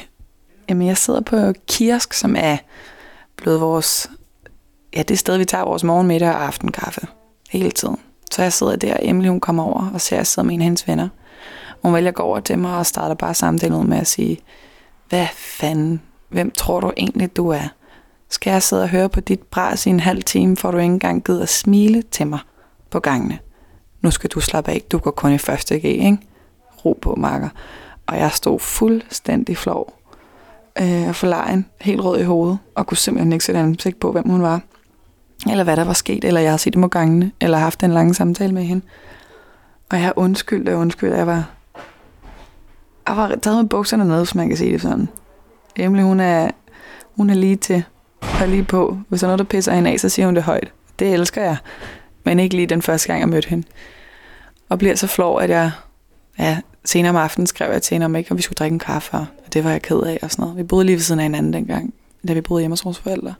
[0.68, 2.56] Jamen, jeg sidder på Kiosk, som er
[3.36, 4.10] blevet vores...
[4.96, 7.06] Ja, det sted, vi tager vores morgenmiddag og aftenkaffe
[7.50, 7.96] hele tiden.
[8.30, 10.54] Så jeg sidder der, og Emily hun kommer over og ser, at jeg sidder med
[10.54, 11.08] en af hendes venner.
[11.82, 14.38] Hun vælger at gå over til mig og starter bare samtalen ud med at sige,
[15.08, 17.68] hvad fanden, hvem tror du egentlig, du er?
[18.28, 20.92] Skal jeg sidde og høre på dit bras i en halv time, for du ikke
[20.92, 22.38] engang gider at smile til mig
[22.90, 23.38] på gangene?
[24.00, 26.18] Nu skal du slappe af, du går kun i første G, ikke?
[26.84, 27.48] Ro på, makker.
[28.06, 29.98] Og jeg stod fuldstændig flov
[30.80, 34.28] øh, og forlegen, helt rød i hovedet, og kunne simpelthen ikke sætte ansigt på, hvem
[34.28, 34.60] hun var
[35.50, 37.90] eller hvad der var sket, eller jeg har set dem på gangene, eller haft en
[37.90, 38.84] lang samtale med hende.
[39.90, 41.50] Og jeg har undskyldt og undskyldt, jeg var,
[43.08, 45.08] jeg var taget med bukserne ned, hvis man kan sige det sådan.
[45.76, 46.50] Emily, hun er,
[47.16, 47.84] hun er lige til,
[48.40, 48.98] og lige på.
[49.08, 50.72] Hvis der er noget, der pisser hende af, så siger hun det højt.
[50.98, 51.56] Det elsker jeg,
[52.24, 53.66] men ikke lige den første gang, jeg mødte hende.
[54.68, 55.70] Og bliver så flov, at jeg
[56.38, 58.78] ja, senere om aftenen skrev jeg til hende om ikke, om vi skulle drikke en
[58.78, 60.56] kaffe, og det var jeg ked af og sådan noget.
[60.56, 61.94] Vi boede lige ved siden af hinanden dengang,
[62.28, 63.34] da vi boede hjemme hos vores forældre.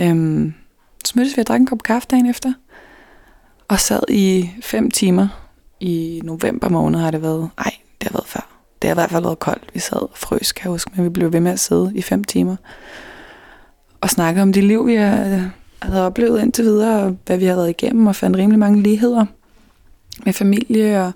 [0.00, 0.54] Øhm,
[1.04, 2.52] så mødtes vi og drak en kop kaffe dagen efter.
[3.68, 5.28] Og sad i fem timer.
[5.80, 7.50] I november måned har det været.
[7.58, 8.48] Ej, det har været før.
[8.82, 9.74] Det har i hvert fald været koldt.
[9.74, 10.90] Vi sad og frøs, kan jeg huske.
[10.94, 12.56] Men vi blev ved med at sidde i fem timer.
[14.00, 15.42] Og snakke om det liv, vi har, øh,
[15.82, 17.02] havde oplevet indtil videre.
[17.02, 18.06] Og hvad vi har været igennem.
[18.06, 19.26] Og fandt rimelig mange ligheder.
[20.24, 21.12] Med familie og,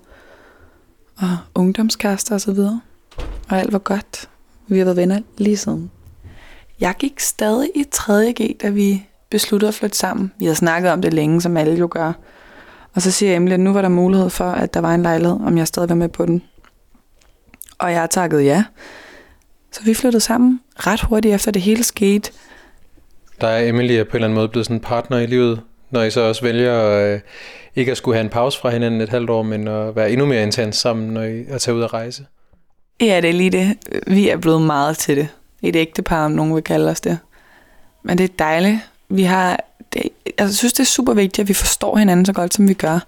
[1.21, 2.81] og ungdomskaster og så videre.
[3.49, 4.29] Og alt var godt.
[4.67, 5.91] Vi har været venner lige siden.
[6.79, 10.31] Jeg gik stadig i 3.G, da vi besluttede at flytte sammen.
[10.39, 12.13] Vi havde snakket om det længe, som alle jo gør.
[12.93, 15.37] Og så siger Emily, at nu var der mulighed for, at der var en lejlighed,
[15.45, 16.43] om jeg stadig var med på den.
[17.77, 18.63] Og jeg takkede ja.
[19.71, 22.31] Så vi flyttede sammen ret hurtigt efter det hele skete.
[23.41, 25.61] Der er Emily er på en eller anden måde blevet sådan en partner i livet,
[25.91, 27.19] når I så også vælger øh,
[27.75, 30.25] ikke at skulle have en pause fra hinanden et halvt år, men at være endnu
[30.25, 32.25] mere intens sammen, når I er tage ud at rejse.
[33.01, 33.77] Ja, det er lige det.
[34.07, 35.27] Vi er blevet meget til det.
[35.61, 37.19] Et ægtepar, om nogen vil kalde os det.
[38.03, 38.77] Men det er dejligt.
[39.09, 39.59] Vi har,
[39.93, 42.67] det, altså, jeg synes, det er super vigtigt, at vi forstår hinanden så godt, som
[42.67, 42.99] vi gør.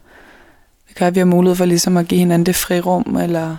[0.88, 3.58] Det gør, at vi har mulighed for ligesom at give hinanden det frirum, eller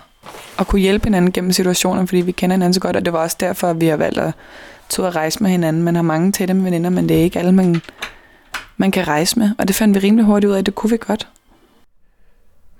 [0.58, 3.18] at kunne hjælpe hinanden gennem situationer, fordi vi kender hinanden så godt, og det var
[3.18, 4.32] også derfor, at vi har valgt at
[4.88, 5.82] tage at rejse med hinanden.
[5.82, 7.82] Man har mange tætte veninder, men det er ikke alle, man,
[8.76, 10.90] man kan rejse med, og det fandt vi rimelig hurtigt ud af, at det kunne
[10.90, 11.28] vi godt.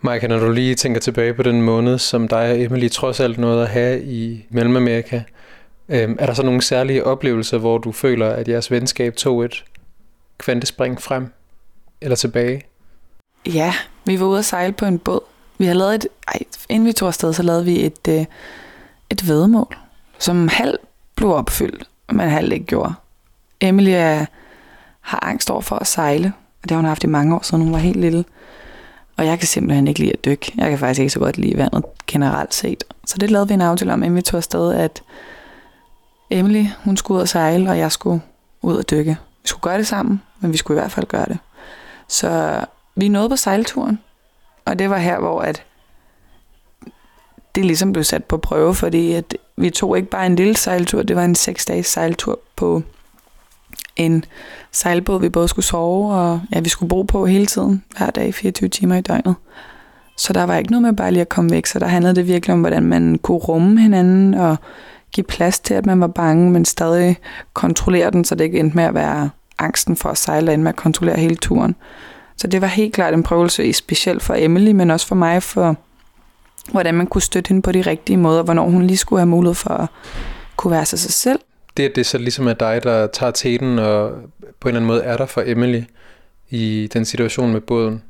[0.00, 3.38] Maja, når du lige tænker tilbage på den måned, som dig og Emily trods alt
[3.38, 5.22] nåede at have i Mellemamerika,
[5.88, 9.64] øhm, er der så nogle særlige oplevelser, hvor du føler, at jeres venskab tog et
[10.38, 11.32] kvantespring frem
[12.00, 12.62] eller tilbage?
[13.46, 13.74] Ja,
[14.04, 15.20] vi var ude at sejle på en båd.
[15.58, 18.24] Vi har lavet et, ej, inden vi tog afsted, så lavede vi et, øh,
[19.10, 19.76] et vedmål,
[20.18, 20.78] som halv
[21.14, 22.94] blev opfyldt, men halv ikke gjorde.
[23.60, 24.26] Emily er,
[25.04, 26.32] har angst over for at sejle,
[26.62, 28.24] og det har hun haft i mange år, siden hun var helt lille.
[29.16, 30.52] Og jeg kan simpelthen ikke lide at dykke.
[30.56, 32.84] Jeg kan faktisk ikke så godt lide vandet generelt set.
[33.06, 35.02] Så det lavede vi en aftale om, inden vi tog afsted, at
[36.30, 38.22] Emily, hun skulle ud og sejle, og jeg skulle
[38.62, 39.16] ud og dykke.
[39.42, 41.38] Vi skulle gøre det sammen, men vi skulle i hvert fald gøre det.
[42.08, 42.60] Så
[42.94, 43.98] vi nåede på sejlturen,
[44.64, 45.62] og det var her, hvor at
[47.54, 51.02] det ligesom blev sat på prøve, fordi at vi tog ikke bare en lille sejltur,
[51.02, 52.82] det var en seks dages sejltur på
[53.96, 54.24] en
[54.72, 58.34] sejlbåd, vi både skulle sove og ja, vi skulle bo på hele tiden, hver dag,
[58.34, 59.34] 24 timer i døgnet.
[60.16, 62.28] Så der var ikke noget med bare lige at komme væk, så der handlede det
[62.28, 64.56] virkelig om, hvordan man kunne rumme hinanden og
[65.12, 67.16] give plads til, at man var bange, men stadig
[67.54, 70.68] kontrollere den, så det ikke endte med at være angsten for at sejle ind med
[70.68, 71.74] at kontrollere hele turen.
[72.36, 75.76] Så det var helt klart en prøvelse, specielt for Emily, men også for mig, for
[76.70, 79.54] hvordan man kunne støtte hende på de rigtige måder, hvornår hun lige skulle have mulighed
[79.54, 79.88] for at
[80.56, 81.40] kunne være sig, sig selv.
[81.76, 84.10] Det, at det så ligesom er dig, der tager teten og
[84.60, 85.82] på en eller anden måde er der for Emily
[86.50, 88.02] i den situation med båden.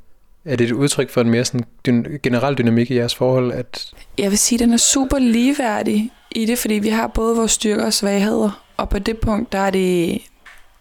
[0.44, 3.52] Er det et udtryk for en mere sådan dyn- generel dynamik i jeres forhold?
[3.52, 7.36] At Jeg vil sige, at den er super ligeværdig i det, fordi vi har både
[7.36, 10.18] vores styrker og svagheder, og på det punkt, der er det,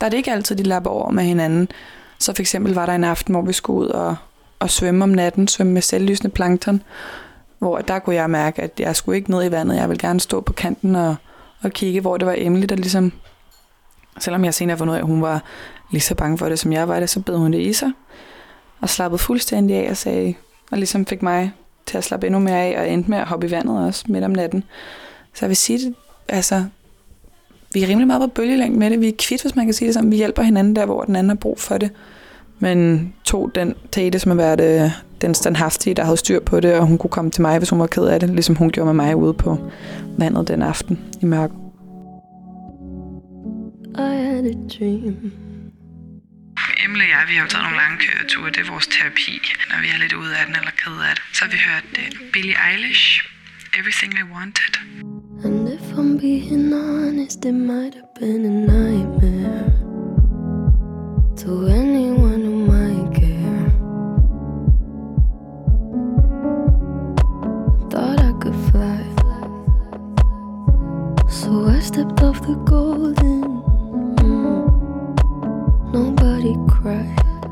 [0.01, 1.67] der er det ikke altid, de lapper over med hinanden.
[2.19, 4.15] Så for eksempel var der en aften, hvor vi skulle ud og,
[4.59, 6.81] og svømme om natten, svømme med selvlysende plankton,
[7.59, 9.75] hvor der kunne jeg mærke, at jeg skulle ikke ned i vandet.
[9.75, 11.15] Jeg ville gerne stå på kanten og,
[11.63, 13.11] at kigge, hvor det var Emily, der ligesom...
[14.19, 15.43] Selvom jeg senere fandt ud af, at hun var
[15.91, 17.91] lige så bange for det, som jeg var det, så bed hun det i sig.
[18.81, 20.33] Og slappede fuldstændig af og sagde...
[20.71, 21.51] Og ligesom fik mig
[21.85, 24.23] til at slappe endnu mere af, og endte med at hoppe i vandet også midt
[24.23, 24.63] om natten.
[25.33, 25.95] Så jeg vil sige det,
[26.27, 26.65] altså...
[27.73, 29.01] Vi er rimelig meget på bølgelængde med det.
[29.01, 30.11] Vi er kvidt, hvis man kan sige det sådan.
[30.11, 31.91] Vi hjælper hinanden der, hvor den anden har brug for det.
[32.63, 34.91] Men tog den Tete, som har været øh,
[35.21, 37.79] den standhaftige, der havde styr på det, og hun kunne komme til mig, hvis hun
[37.79, 39.71] var ked af det, ligesom hun gjorde med mig ude på
[40.17, 41.57] vandet den aften i mørket.
[43.95, 45.15] I had a dream.
[46.85, 48.49] Emily og jeg, vi har jo taget nogle lange køreture.
[48.55, 49.35] Det er vores terapi,
[49.69, 51.23] når vi er lidt ude af den eller ked af det.
[51.35, 53.05] Så har vi hørt uh, Billie Eilish,
[53.79, 54.73] Everything I Wanted.
[55.45, 59.73] And if I'm being honest, it might have been a nightmare
[61.41, 61.51] to
[61.81, 62.32] anyone
[71.53, 73.41] so I stepped off the golden.
[75.97, 77.45] Nobody cried,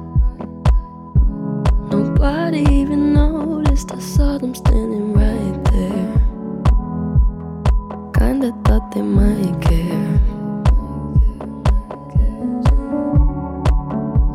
[1.91, 3.91] nobody even noticed.
[3.93, 6.13] I saw them standing right there.
[8.17, 10.19] Kinda thought they might care.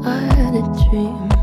[0.04, 1.35] I had a dream.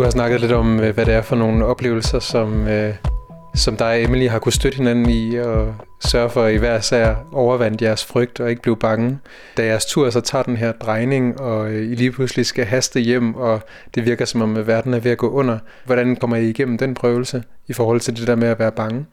[0.00, 2.94] Du har snakket lidt om, øh, hvad det er for nogle oplevelser, som, øh,
[3.54, 5.74] som dig og Emily har kunne støtte hinanden i, og
[6.04, 9.18] sørge for, at I hver sær overvandt jeres frygt og ikke blev bange.
[9.56, 13.00] Da jeres tur så tager den her drejning, og øh, I lige pludselig skal haste
[13.00, 13.62] hjem, og
[13.94, 15.58] det virker som om, at verden er ved at gå under.
[15.84, 19.06] Hvordan kommer I igennem den prøvelse i forhold til det der med at være bange?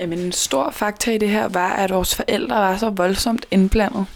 [0.00, 4.06] Jamen, en stor faktor i det her var, at vores forældre var så voldsomt indblandet.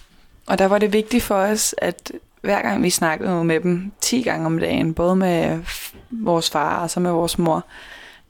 [0.46, 2.12] Og der var det vigtigt for os, at
[2.46, 5.58] hver gang vi snakkede med dem 10 gange om dagen, både med
[6.10, 7.64] vores far og så med vores mor,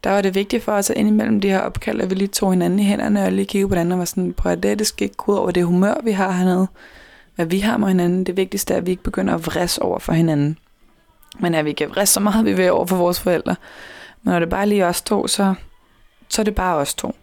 [0.05, 2.53] der var det vigtigt for os, at indimellem de her opkald, at vi lige tog
[2.53, 4.87] hinanden i hænderne og lige kiggede på hinanden og var sådan, prøv at det, det
[4.87, 6.67] skal ikke gå ud over det humør, vi har hernede.
[7.35, 8.25] Hvad vi har med hinanden.
[8.25, 10.59] Det vigtigste er, at vi ikke begynder at vrisse over for hinanden.
[11.39, 13.57] Men at vi kan vrisse så meget, vi vil over for vores forældre.
[14.23, 15.55] Men når det bare lige os to, så,
[16.29, 17.17] så er det bare os to.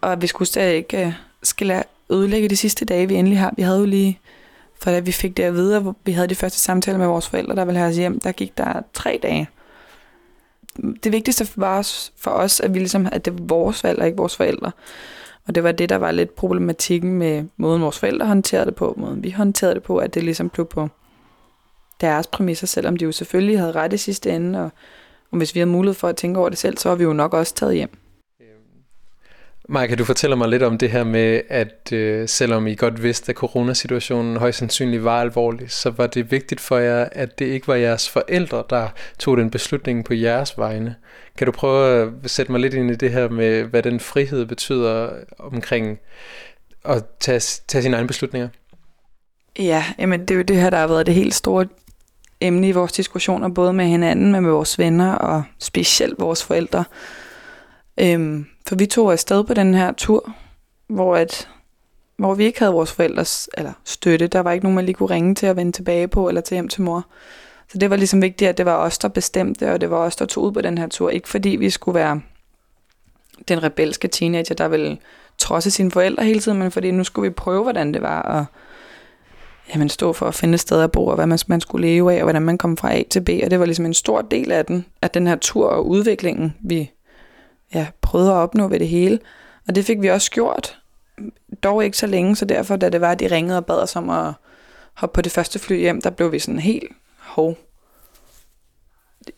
[0.00, 1.12] Og vi skulle stadig ikke øh,
[1.42, 3.54] skal ødelægge de sidste dage, vi endelig har.
[3.56, 4.20] Vi havde jo lige,
[4.82, 7.28] for da vi fik det at vide, hvor vi havde de første samtaler med vores
[7.28, 9.48] forældre, der ville have os hjem, der gik der tre dage.
[11.04, 14.16] Det vigtigste var for os, at, vi ligesom, at det var vores valg, og ikke
[14.16, 14.72] vores forældre.
[15.46, 18.94] Og det var det, der var lidt problematikken med måden, vores forældre håndterede det på,
[18.96, 20.88] måden vi håndterede det på, at det ligesom blev på
[22.00, 24.70] deres præmisser, selvom de jo selvfølgelig havde ret i sidste ende, og,
[25.30, 27.12] og hvis vi havde mulighed for at tænke over det selv, så var vi jo
[27.12, 28.01] nok også taget hjem.
[29.68, 33.02] Maja, kan du fortælle mig lidt om det her med, at øh, selvom I godt
[33.02, 37.44] vidste, at coronasituationen højst sandsynligt var alvorlig, så var det vigtigt for jer, at det
[37.44, 38.88] ikke var jeres forældre, der
[39.18, 40.94] tog den beslutning på jeres vegne.
[41.38, 44.46] Kan du prøve at sætte mig lidt ind i det her med, hvad den frihed
[44.46, 45.98] betyder omkring
[46.84, 48.48] at tage, tage sine egne beslutninger?
[49.58, 51.66] Ja, jamen det er jo det her, der har været det helt store
[52.40, 56.84] emne i vores diskussioner, både med hinanden, men med vores venner og specielt vores forældre.
[58.00, 60.32] Øhm, for vi tog afsted på den her tur,
[60.86, 61.48] hvor, at,
[62.16, 64.26] hvor vi ikke havde vores forældres eller støtte.
[64.26, 66.54] Der var ikke nogen, man lige kunne ringe til at vende tilbage på eller til
[66.54, 67.06] hjem til mor.
[67.68, 70.16] Så det var ligesom vigtigt, at det var os, der bestemte, og det var os,
[70.16, 71.10] der tog ud på den her tur.
[71.10, 72.20] Ikke fordi vi skulle være
[73.48, 74.98] den rebelske teenager, der ville
[75.38, 78.44] trodse sine forældre hele tiden, men fordi nu skulle vi prøve, hvordan det var at
[79.74, 82.12] jamen, stå for at finde et sted at bo, og hvad man, man skulle leve
[82.12, 83.28] af, og hvordan man kom fra A til B.
[83.44, 86.54] Og det var ligesom en stor del af den, af den her tur og udviklingen,
[86.60, 86.90] vi
[87.74, 89.18] ja, prøvede at opnå ved det hele.
[89.68, 90.78] Og det fik vi også gjort.
[91.62, 93.96] Dog ikke så længe, så derfor, da det var, at de ringede og bad os
[93.96, 94.32] om at
[94.94, 97.56] hoppe på det første fly hjem, der blev vi sådan helt hov.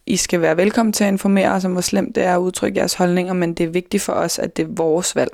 [0.07, 2.79] I skal være velkommen til at informere os om, hvor slemt det er at udtrykke
[2.79, 5.31] jeres holdninger, men det er vigtigt for os, at det er vores valg.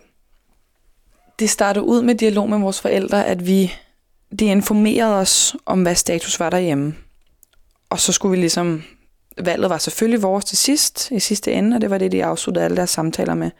[1.38, 3.72] Det startede ud med dialog med vores forældre, at vi
[4.38, 6.94] de informerede os om, hvad status var derhjemme.
[7.90, 8.82] Og så skulle vi ligesom
[9.46, 12.64] valget var selvfølgelig vores til sidst, i sidste ende, og det var det, de afsluttede
[12.64, 13.50] alle deres samtaler med.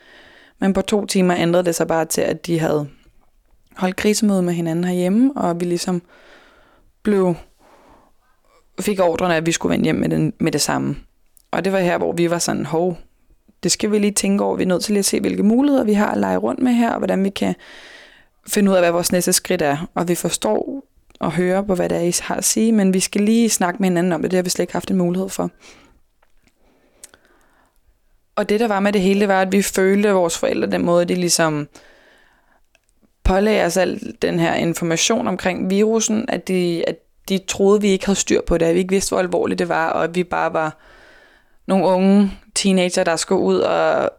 [0.59, 2.89] Men på to timer ændrede det sig bare til, at de havde
[3.77, 6.03] holdt krisemøde med hinanden herhjemme, og vi ligesom
[7.03, 7.35] blev
[8.81, 10.97] fik ordrene, at vi skulle vende hjem med, den, med det samme.
[11.51, 12.99] Og det var her, hvor vi var sådan, hov,
[13.63, 14.57] det skal vi lige tænke over.
[14.57, 16.73] Vi er nødt til lige at se, hvilke muligheder vi har at lege rundt med
[16.73, 17.55] her, og hvordan vi kan
[18.49, 19.91] finde ud af, hvad vores næste skridt er.
[19.95, 20.85] Og vi forstår
[21.21, 23.79] og høre på, hvad det er, I har at sige, men vi skal lige snakke
[23.81, 24.31] med hinanden om det.
[24.31, 25.51] Det har vi slet ikke haft en mulighed for.
[28.37, 30.71] Og det, der var med det hele, det var, at vi følte at vores forældre
[30.71, 31.69] den måde, de ligesom
[33.25, 36.97] pålagde os al den her information omkring virusen, at de, at
[37.29, 39.69] de troede, vi ikke havde styr på det, at vi ikke vidste, hvor alvorligt det
[39.69, 40.77] var, og at vi bare var
[41.67, 44.11] nogle unge teenager, der skulle ud og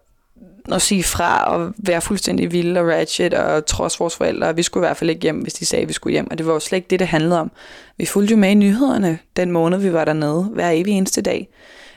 [0.72, 4.56] at sige fra og være fuldstændig vilde og ratchet og trods vores forældre.
[4.56, 6.28] Vi skulle i hvert fald ikke hjem, hvis de sagde, at vi skulle hjem.
[6.32, 7.52] Og det var jo slet ikke det, det handlede om.
[7.98, 11.48] Vi fulgte jo med i nyhederne den måned, vi var dernede, hver evig eneste dag.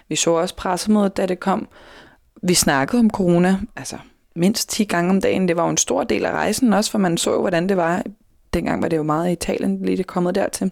[0.09, 1.69] Vi så også pressemødet, da det kom.
[2.43, 3.97] Vi snakkede om corona, altså
[4.37, 5.49] mindst 10 gange om dagen.
[5.49, 7.77] Det var jo en stor del af rejsen også, for man så jo, hvordan det
[7.77, 8.03] var.
[8.55, 10.71] Dengang var det jo meget i Italien, lige det kommet dertil.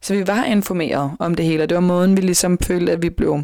[0.00, 3.02] Så vi var informeret om det hele, og det var måden, vi ligesom følte, at
[3.02, 3.42] vi blev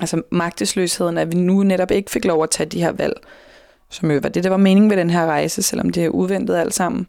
[0.00, 3.16] altså magtesløsheden, at vi nu netop ikke fik lov at tage de her valg,
[3.90, 6.56] som jo var det, der var meningen med den her rejse, selvom det er uventet
[6.56, 7.06] alt sammen.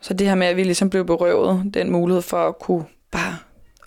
[0.00, 3.36] Så det her med, at vi ligesom blev berøvet den mulighed for at kunne bare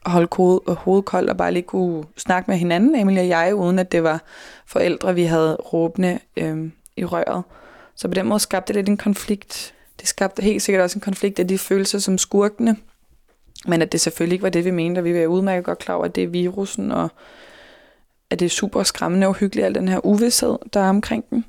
[0.05, 0.27] holde
[0.67, 4.03] hovedet koldt og bare lige kunne snakke med hinanden, Emilie og jeg, uden at det
[4.03, 4.21] var
[4.65, 7.43] forældre, vi havde råbende øhm, i røret.
[7.95, 9.73] Så på den måde skabte det lidt en konflikt.
[9.99, 12.77] Det skabte helt sikkert også en konflikt af de følelser som skurkene,
[13.67, 15.95] men at det selvfølgelig ikke var det, vi mente, og vi var udmærket godt klar
[15.95, 17.09] over, at det er virusen, og
[18.31, 21.45] at det er super skræmmende og uhyggeligt, al den her uvidshed, der er omkring den.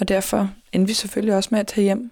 [0.00, 2.10] Og derfor endte vi selvfølgelig også med at tage hjem.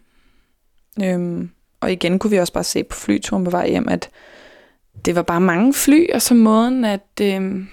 [1.03, 4.11] Øhm, og igen kunne vi også bare se på flyturen på vej hjem, at
[5.05, 7.69] det var bare mange fly, og så måden, at øhm,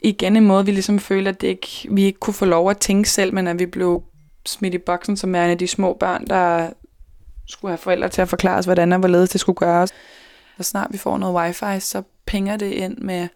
[0.00, 2.78] igen en måde, vi ligesom følte, at det ikke, vi ikke kunne få lov at
[2.78, 4.02] tænke selv, men at vi blev
[4.46, 6.70] smidt i boksen som er en af de små børn, der
[7.46, 9.90] skulle have forældre til at forklare os, hvordan og hvorledes det skulle gøres.
[10.56, 13.28] Så snart vi får noget wifi, så penger det ind med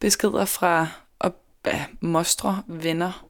[0.00, 0.86] beskeder fra
[1.18, 1.34] og,
[1.66, 3.26] ja, mostre, venner,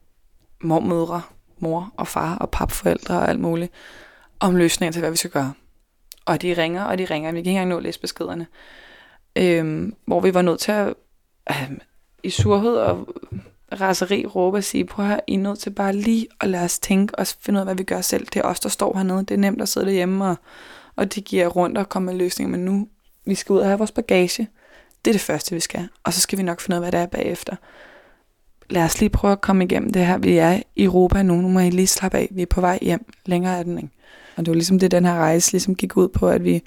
[0.61, 1.23] mormødre,
[1.59, 3.73] mor og far og papforældre og alt muligt,
[4.41, 5.53] om løsninger til, hvad vi skal gøre.
[6.25, 7.33] Og de ringer, og de ringer.
[7.33, 8.47] Vi kan ikke engang nå at læse beskederne.
[9.37, 10.95] Øhm, hvor vi var nødt til at
[11.51, 11.71] øh,
[12.23, 13.09] i surhed og
[13.81, 16.79] raseri råbe og sige, prøv her, I er nødt til bare lige at lade os
[16.79, 18.27] tænke og finde ud af, hvad vi gør selv.
[18.27, 19.19] Det er os, der står hernede.
[19.19, 20.37] Det er nemt at sidde derhjemme, og,
[20.97, 22.51] og det giver rundt og komme med løsninger.
[22.51, 22.89] Men nu,
[23.25, 24.49] vi skal ud og have vores bagage.
[25.07, 25.89] Det er det første, vi skal.
[26.05, 27.57] Og så skal vi nok finde ud af, hvad det er bagefter.
[28.71, 30.19] Lad os lige prøve at komme igennem det her.
[30.19, 31.35] Vi er i Europa nu.
[31.35, 32.29] Nu må I lige slappe af.
[32.31, 33.13] Vi er på vej hjem.
[33.27, 33.89] Længere er den, ikke?
[34.37, 36.63] Og det var ligesom det, den her rejse ligesom gik ud på, at vi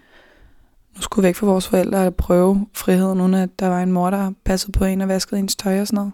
[0.96, 4.10] nu skulle væk fra vores forældre og prøve friheden, uden at der var en mor,
[4.10, 6.12] der passede på en og vaskede ens tøj og sådan noget.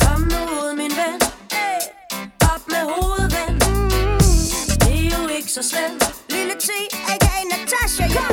[0.00, 1.20] Kom nu ud, min ven.
[1.52, 1.78] Hey,
[2.54, 3.62] op med hovedet, ven.
[5.46, 6.04] Så slemt.
[6.30, 6.70] Lille T,
[7.12, 7.44] a.k.a.
[7.50, 8.31] Natasha, ja.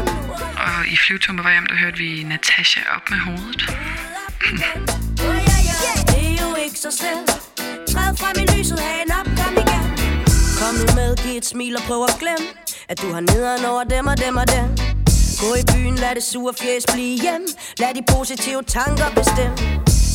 [1.09, 3.61] På vej hjem, der hørte vi Natasha op med hovedet.
[6.11, 7.29] Det er jo ikke så slemt.
[7.91, 9.85] Træd frem i lyset, hagen op, kom igen.
[10.59, 12.47] Kom nu med, giv et smil og prøv at glemme,
[12.89, 14.67] at du har nederen over dem og dem og dem.
[15.41, 17.43] Gå i byen, lad det sure fjes blive hjem.
[17.81, 19.55] Lad de positive tanker bestemme.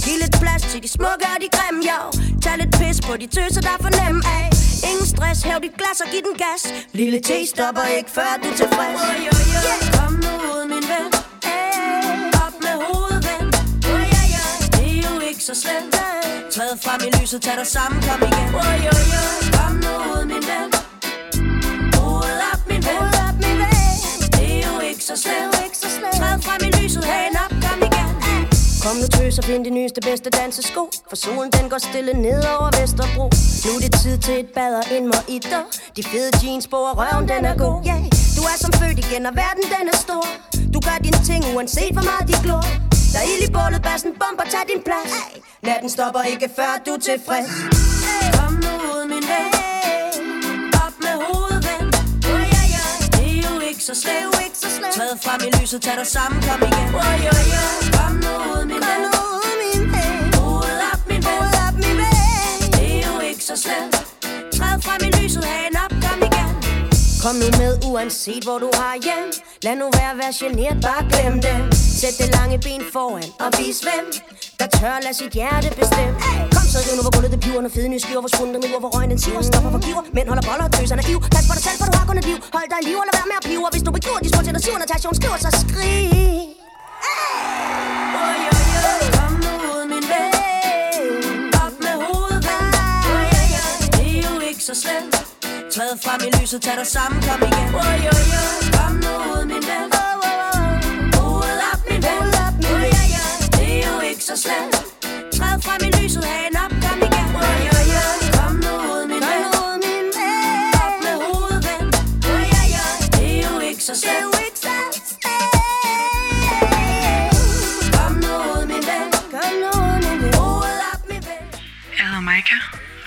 [0.05, 2.01] Giv lidt plads til de smukke og de grimme, jo.
[2.43, 4.47] Tag lidt pis på de tøser, der er for nem af.
[4.91, 6.63] Ingen stress, hæv dit glas og giv den gas.
[6.99, 9.01] Lille T stopper ikke, før du er tilfreds.
[9.03, 9.95] Yeah.
[9.99, 11.11] Kom nu ud, min ven.
[11.49, 13.47] Hey, op med hovedet, ven.
[14.77, 15.95] Det er jo ikke så slemt.
[16.55, 18.49] Træd frem i lyset, tag dig sammen, kom igen.
[19.57, 20.69] Kom nu ud, min ven.
[21.99, 23.03] Hovedet op, min ven.
[24.37, 25.55] Det er jo ikke så slemt.
[26.19, 27.54] Træd frem i lyset, hagen op.
[28.85, 30.83] Kom nu tøs og find de nyeste bedste dansesko.
[31.09, 33.27] For solen den går stille ned over Vesterbro.
[33.65, 35.61] Nu er det tid til et bad og en mojito.
[35.97, 37.77] De fede jeans på og røven den er god.
[37.91, 38.05] Yeah.
[38.37, 40.27] Du er som født igen og verden den er stor.
[40.75, 42.65] Du gør dine ting uanset hvor meget de glor.
[43.13, 45.13] Der er ild i bålet, bassen bomber, tag din plads.
[45.67, 47.51] Natten stopper ikke før du er tilfreds.
[48.39, 49.74] Kom nu ud min ven.
[53.93, 56.87] Er jo ikke så slemt Træd frem i lyset, tag dig sammen, kom igen.
[57.99, 59.03] Kom nu ud min ven.
[60.39, 62.59] Hovedet op min ven.
[62.77, 63.95] Det er jo ikke så slemt.
[64.57, 66.51] Træd frem i lyset, hagen op, kom igen.
[67.23, 69.29] Kom nu med, uanset hvor du har hjem.
[69.63, 71.59] Lad nu være, vær generet, bare glem det
[72.01, 74.07] Sæt det lange ben foran og vis hvem
[74.59, 76.17] Der tør lad sit hjerte bestemme.
[76.21, 76.54] Kom
[77.55, 79.43] så, fede nye skiver, hvor spundet nu, hvor røgen den siver.
[79.51, 81.97] Stopper for giver, mænd holder boller og tøserne iv Pas for dig selv, for du
[81.99, 82.39] har kun et liv.
[82.57, 83.63] Hold dig i liv, og lad være med at pive.
[83.67, 86.01] Og hvis du begiver de små til dig siver Natasha, hun skriver, så skrig.
[88.25, 89.15] Oj, oj, oj,
[94.69, 95.15] så slemt.
[95.75, 97.69] Træd frem i lyset, tag dig sammen, kom igen.
[97.75, 98.23] Oh, oj, oj,
[98.77, 99.89] kom nu ud, min ven.
[100.05, 100.65] Oh, oh, oh.
[101.19, 102.27] Hovedet op, min ven
[103.59, 104.77] Det er jo ikke så slemt.
[105.37, 106.84] Træd frem i lyset, hagen op,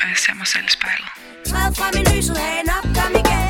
[0.10, 1.10] jeg ser mig selv i spejlet.
[1.50, 3.48] Træd frem i lyset, hagen op, kom igen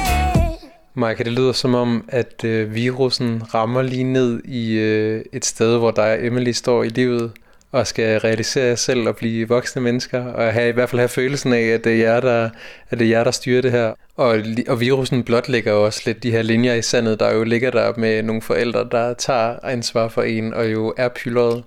[0.93, 5.77] Maja, det lyder som om, at øh, virusen rammer lige ned i øh, et sted,
[5.77, 7.31] hvor der er Emily står i livet
[7.71, 11.09] og skal realisere jer selv og blive voksne mennesker, og have, i hvert fald have
[11.09, 12.49] følelsen af, at det er jer, der,
[12.89, 13.93] at det er jer, der styrer det her.
[14.15, 17.93] Og, og virusen blotlægger også lidt de her linjer i sandet, der jo ligger der
[17.97, 21.63] med nogle forældre, der tager ansvar for en, og jo er pyldret.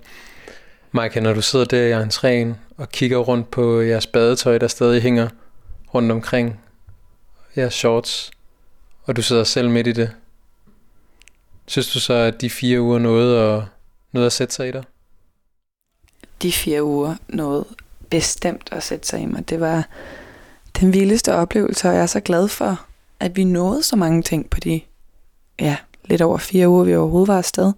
[0.91, 5.01] Maja, når du sidder der i entréen og kigger rundt på jeres badetøj, der stadig
[5.01, 5.29] hænger
[5.93, 6.59] rundt omkring,
[7.57, 8.31] jeres shorts,
[9.03, 10.11] og du sidder selv midt i det.
[11.67, 13.63] Synes du så, at de fire uger nåede at,
[14.11, 14.83] nåede at sætte sig i dig?
[16.41, 17.65] de fire uger nåede
[18.09, 19.49] bestemt at sætte sig i mig.
[19.49, 19.87] Det var
[20.79, 22.85] den vildeste oplevelse, og jeg er så glad for,
[23.19, 24.81] at vi nåede så mange ting på de
[25.59, 27.73] ja, lidt over fire uger, vi overhovedet var afsted.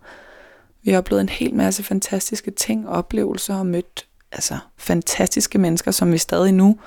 [0.83, 6.11] Vi har oplevet en hel masse fantastiske ting, oplevelser og mødt altså, fantastiske mennesker, som
[6.11, 6.79] vi stadig nu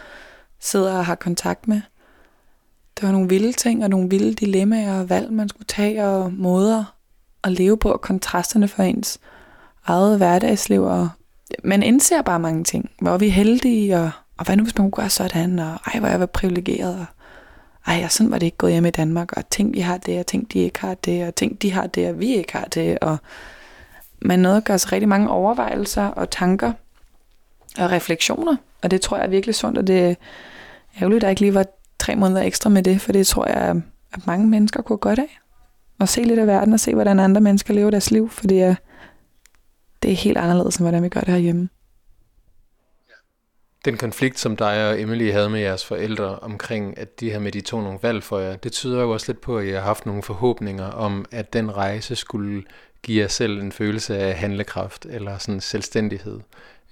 [0.61, 1.81] sidder og har kontakt med.
[3.01, 6.33] Der var nogle vilde ting og nogle vilde dilemmaer og valg, man skulle tage og
[6.33, 6.85] måder
[7.45, 9.19] at leve på, og kontrasterne for ens
[9.87, 10.83] eget hverdagsliv.
[10.83, 11.09] Og
[11.65, 12.91] man indser bare mange ting.
[13.01, 15.99] Hvor er vi heldige, og, og hvad nu hvis man kunne gøre sådan, og ej,
[15.99, 17.07] hvor er jeg privilegeret, og
[17.87, 20.19] ej, og sådan var det ikke gået hjem i Danmark, og ting, vi har det,
[20.21, 22.65] og ting, de ikke har det, og ting, de har det, og vi ikke har
[22.65, 23.19] det, og
[24.23, 26.73] man noget at gøre sig rigtig mange overvejelser og tanker
[27.79, 30.15] og refleksioner, og det tror jeg er virkelig sundt, og det er
[31.01, 31.67] ærgerligt, at der ikke lige var
[31.99, 35.39] tre måneder ekstra med det, for det tror jeg, at mange mennesker kunne godt af.
[35.99, 38.63] og se lidt af verden, og se, hvordan andre mennesker lever deres liv, for det
[38.63, 38.75] er,
[40.03, 41.69] det er helt anderledes, end hvordan vi gør det herhjemme.
[43.85, 47.53] Den konflikt, som dig og Emily havde med jeres forældre omkring, at de her med
[47.53, 49.81] de to nogle valg for jer, det tyder jo også lidt på, at I har
[49.81, 52.65] haft nogle forhåbninger om, at den rejse skulle
[53.07, 56.41] give jer selv en følelse af handlekraft eller sådan selvstændighed.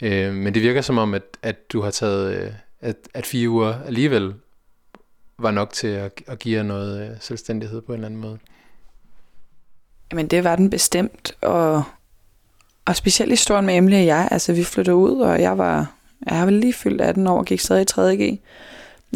[0.03, 3.49] Øh, men det virker som om, at, at du har taget, øh, at, at fire
[3.49, 4.35] uger alligevel
[5.39, 8.39] var nok til at, at give jer noget øh, selvstændighed på en eller anden måde.
[10.13, 11.83] Jamen det var den bestemt, og,
[12.85, 15.93] og specielt i historien med Emily og jeg, altså vi flyttede ud, og jeg var,
[16.27, 18.41] jeg var lige fyldt 18 år og gik stadig i 3.G.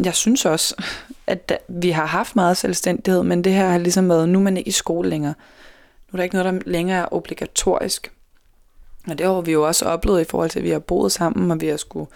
[0.05, 0.83] Jeg synes også,
[1.27, 4.43] at da, vi har haft meget selvstændighed, men det her har ligesom været, nu er
[4.43, 5.33] man ikke i skole længere.
[6.11, 8.11] Nu er der ikke noget, der længere er obligatorisk.
[9.07, 11.51] Og det har vi jo også oplevet i forhold til, at vi har boet sammen,
[11.51, 12.09] og vi har skulle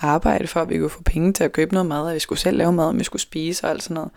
[0.00, 2.38] arbejde for, at vi kunne få penge til at købe noget mad, og vi skulle
[2.38, 4.10] selv lave mad, og vi skulle spise og alt sådan noget.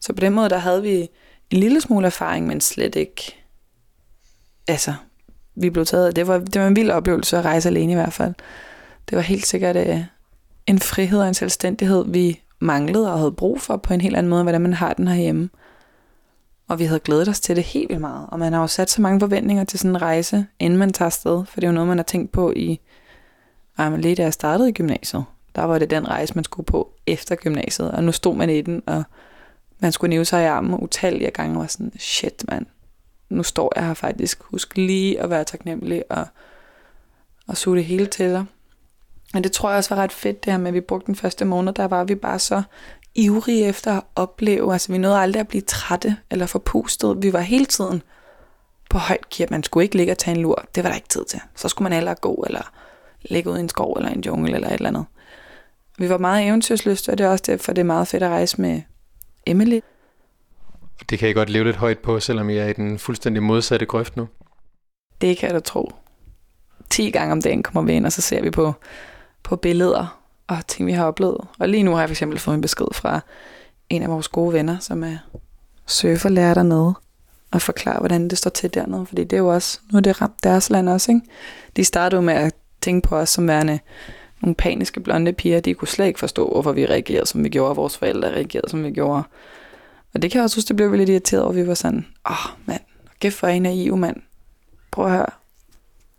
[0.00, 1.08] Så på den måde, der havde vi
[1.50, 3.36] en lille smule erfaring, men slet ikke...
[4.68, 4.94] Altså,
[5.54, 6.16] vi blev taget...
[6.16, 8.34] Det var, det var en vild oplevelse at rejse alene i hvert fald.
[9.10, 10.00] Det var helt sikkert uh,
[10.66, 14.30] en frihed og en selvstændighed, vi manglede og havde brug for på en helt anden
[14.30, 15.48] måde, hvordan man har den herhjemme.
[16.68, 18.26] Og vi havde glædet os til det helt vildt meget.
[18.28, 21.06] Og man har jo sat så mange forventninger til sådan en rejse, inden man tager
[21.06, 21.44] afsted.
[21.46, 22.80] For det er jo noget, man har tænkt på i...
[23.78, 26.66] Ej, men lige da jeg startede i gymnasiet, der var det den rejse, man skulle
[26.66, 27.90] på efter gymnasiet.
[27.90, 29.04] Og nu stod man i den, og
[29.78, 32.66] man skulle næve sig i armen utallige gange og var sådan, shit mand,
[33.28, 34.42] nu står jeg her faktisk.
[34.42, 36.26] Husk lige at være taknemmelig og,
[37.46, 38.44] og suge det hele til dig.
[39.34, 41.14] Men det tror jeg også var ret fedt, det her med, at vi brugte den
[41.14, 42.62] første måned, der var vi bare så
[43.16, 44.72] ivrige efter at opleve.
[44.72, 47.22] Altså vi nåede aldrig at blive trætte eller forpustet.
[47.22, 48.02] Vi var hele tiden
[48.90, 49.48] på højt gear.
[49.50, 50.64] Man skulle ikke ligge og tage en lur.
[50.74, 51.40] Det var der ikke tid til.
[51.54, 52.72] Så skulle man hellere gå eller
[53.22, 55.04] ligge ud i en skov eller en jungle eller et eller andet.
[55.98, 58.60] Vi var meget eventyrslyste, og det er også derfor, det er meget fedt at rejse
[58.60, 58.82] med
[59.46, 59.80] Emily.
[61.10, 63.86] Det kan I godt leve lidt højt på, selvom I er i den fuldstændig modsatte
[63.86, 64.28] grøft nu.
[65.20, 65.92] Det kan jeg da tro.
[66.90, 68.72] 10 gange om dagen kommer vi ind, og så ser vi på,
[69.42, 71.40] på billeder og ting, vi har oplevet.
[71.58, 73.20] Og lige nu har jeg for eksempel fået en besked fra
[73.90, 75.16] en af vores gode venner, som er
[75.86, 76.94] surferlærer dernede,
[77.50, 79.06] og forklare, hvordan det står til dernede.
[79.06, 81.26] Fordi det er jo også, nu er det ramt deres land også, ikke?
[81.76, 83.78] De startede med at tænke på os som værende
[84.40, 85.60] nogle paniske blonde piger.
[85.60, 88.70] De kunne slet ikke forstå, hvorfor vi reagerede, som vi gjorde, og vores forældre reagerede,
[88.70, 89.22] som vi gjorde.
[90.14, 91.52] Og det kan jeg også huske, det blev vi lidt irriteret over.
[91.52, 92.80] Vi var sådan, åh oh, mand,
[93.20, 94.16] gæft for en EU-mand.
[94.90, 95.26] Prøv at høre.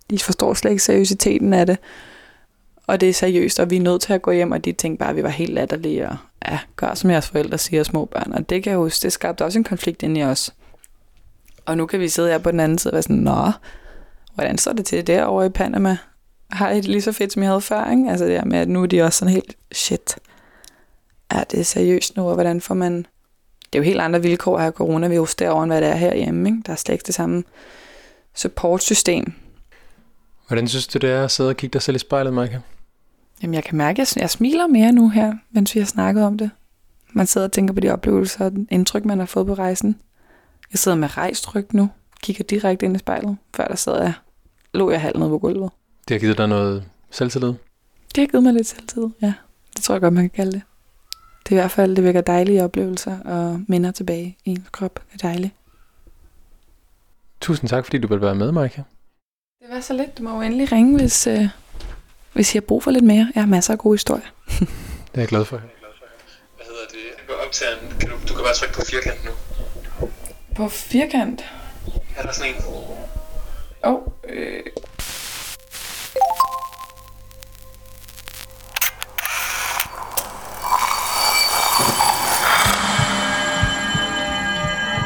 [0.10, 1.78] De forstår slet ikke seriøsiteten af det.
[2.88, 5.00] Og det er seriøst, og vi er nødt til at gå hjem, og de tænkte
[5.00, 6.18] bare, at vi var helt latterlige, og
[6.48, 8.34] ja, gør som jeres forældre siger små børn.
[8.34, 10.54] Og det kan jeg huske, det skabte også en konflikt ind i os.
[11.66, 13.52] Og nu kan vi sidde her på den anden side og være sådan, nå,
[14.36, 15.98] hvordan står det til derovre i Panama?
[16.52, 18.10] Har I det lige så fedt, som jeg havde før, ikke?
[18.10, 20.18] Altså det her med, at nu er de også sådan helt, shit,
[21.30, 22.98] er det seriøst nu, og hvordan får man...
[23.74, 26.62] Det er jo helt andre vilkår her coronavirus derovre, end hvad det er herhjemme, ikke?
[26.66, 27.44] Der er slet ikke det samme
[28.36, 29.34] supportsystem.
[30.48, 32.62] Hvordan synes du, det er at sidde og kigge dig selv i spejlet, Michael?
[33.42, 36.38] Jamen, jeg kan mærke, at jeg smiler mere nu her, mens vi har snakket om
[36.38, 36.52] det.
[37.14, 40.00] Man sidder og tænker på de oplevelser og den indtryk, man har fået på rejsen.
[40.72, 41.90] Jeg sidder med rejst ryg nu,
[42.24, 43.38] kigger direkte ind i spejlet.
[43.56, 44.14] Før der sad jeg,
[44.74, 45.72] lå jeg halv ned på gulvet.
[46.08, 47.54] Det har givet dig noget selvtillid?
[48.16, 49.34] Det har givet mig lidt selvtillid, ja.
[49.76, 50.62] Det tror jeg godt, man kan kalde det.
[51.44, 55.00] Det er i hvert fald, det vækker dejlige oplevelser og minder tilbage i ens krop.
[55.14, 55.54] Det er dejligt.
[57.42, 58.82] Tusind tak, fordi du ville være med, Maika.
[59.62, 60.18] Det var så lidt.
[60.18, 61.48] Du må jo endelig ringe, hvis, øh,
[62.38, 63.32] hvis I har brug for lidt mere.
[63.36, 64.26] Jeg har masser af gode historier.
[64.60, 64.68] Det
[65.14, 65.58] er jeg glad for.
[65.58, 67.04] Hvad hedder det?
[67.18, 68.00] Jeg går optageren.
[68.00, 69.32] Kan du, du kan bare trykke på firkant nu.
[70.56, 71.46] På firkant?
[72.18, 72.62] Er der sådan en?
[73.84, 74.64] Åh, oh, øh,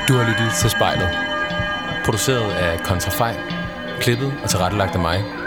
[0.08, 1.10] Du har lyttet til spejlet.
[2.06, 3.36] Produceret af Kontrafej,
[4.02, 5.42] klippet og tilrettelagt af mig.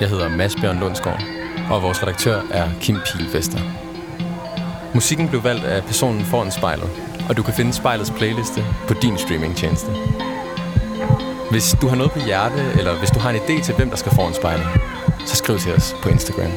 [0.00, 1.22] Jeg hedder Mads Bjørn Lundsgaard,
[1.70, 3.58] og vores redaktør er Kim Pilvester.
[4.94, 6.90] Musikken blev valgt af personen foran spejlet,
[7.28, 9.90] og du kan finde spejlets playliste på din streamingtjeneste.
[11.50, 13.96] Hvis du har noget på hjerte, eller hvis du har en idé til, hvem der
[13.96, 14.66] skal foran spejlet,
[15.26, 16.50] så skriv til os på Instagram.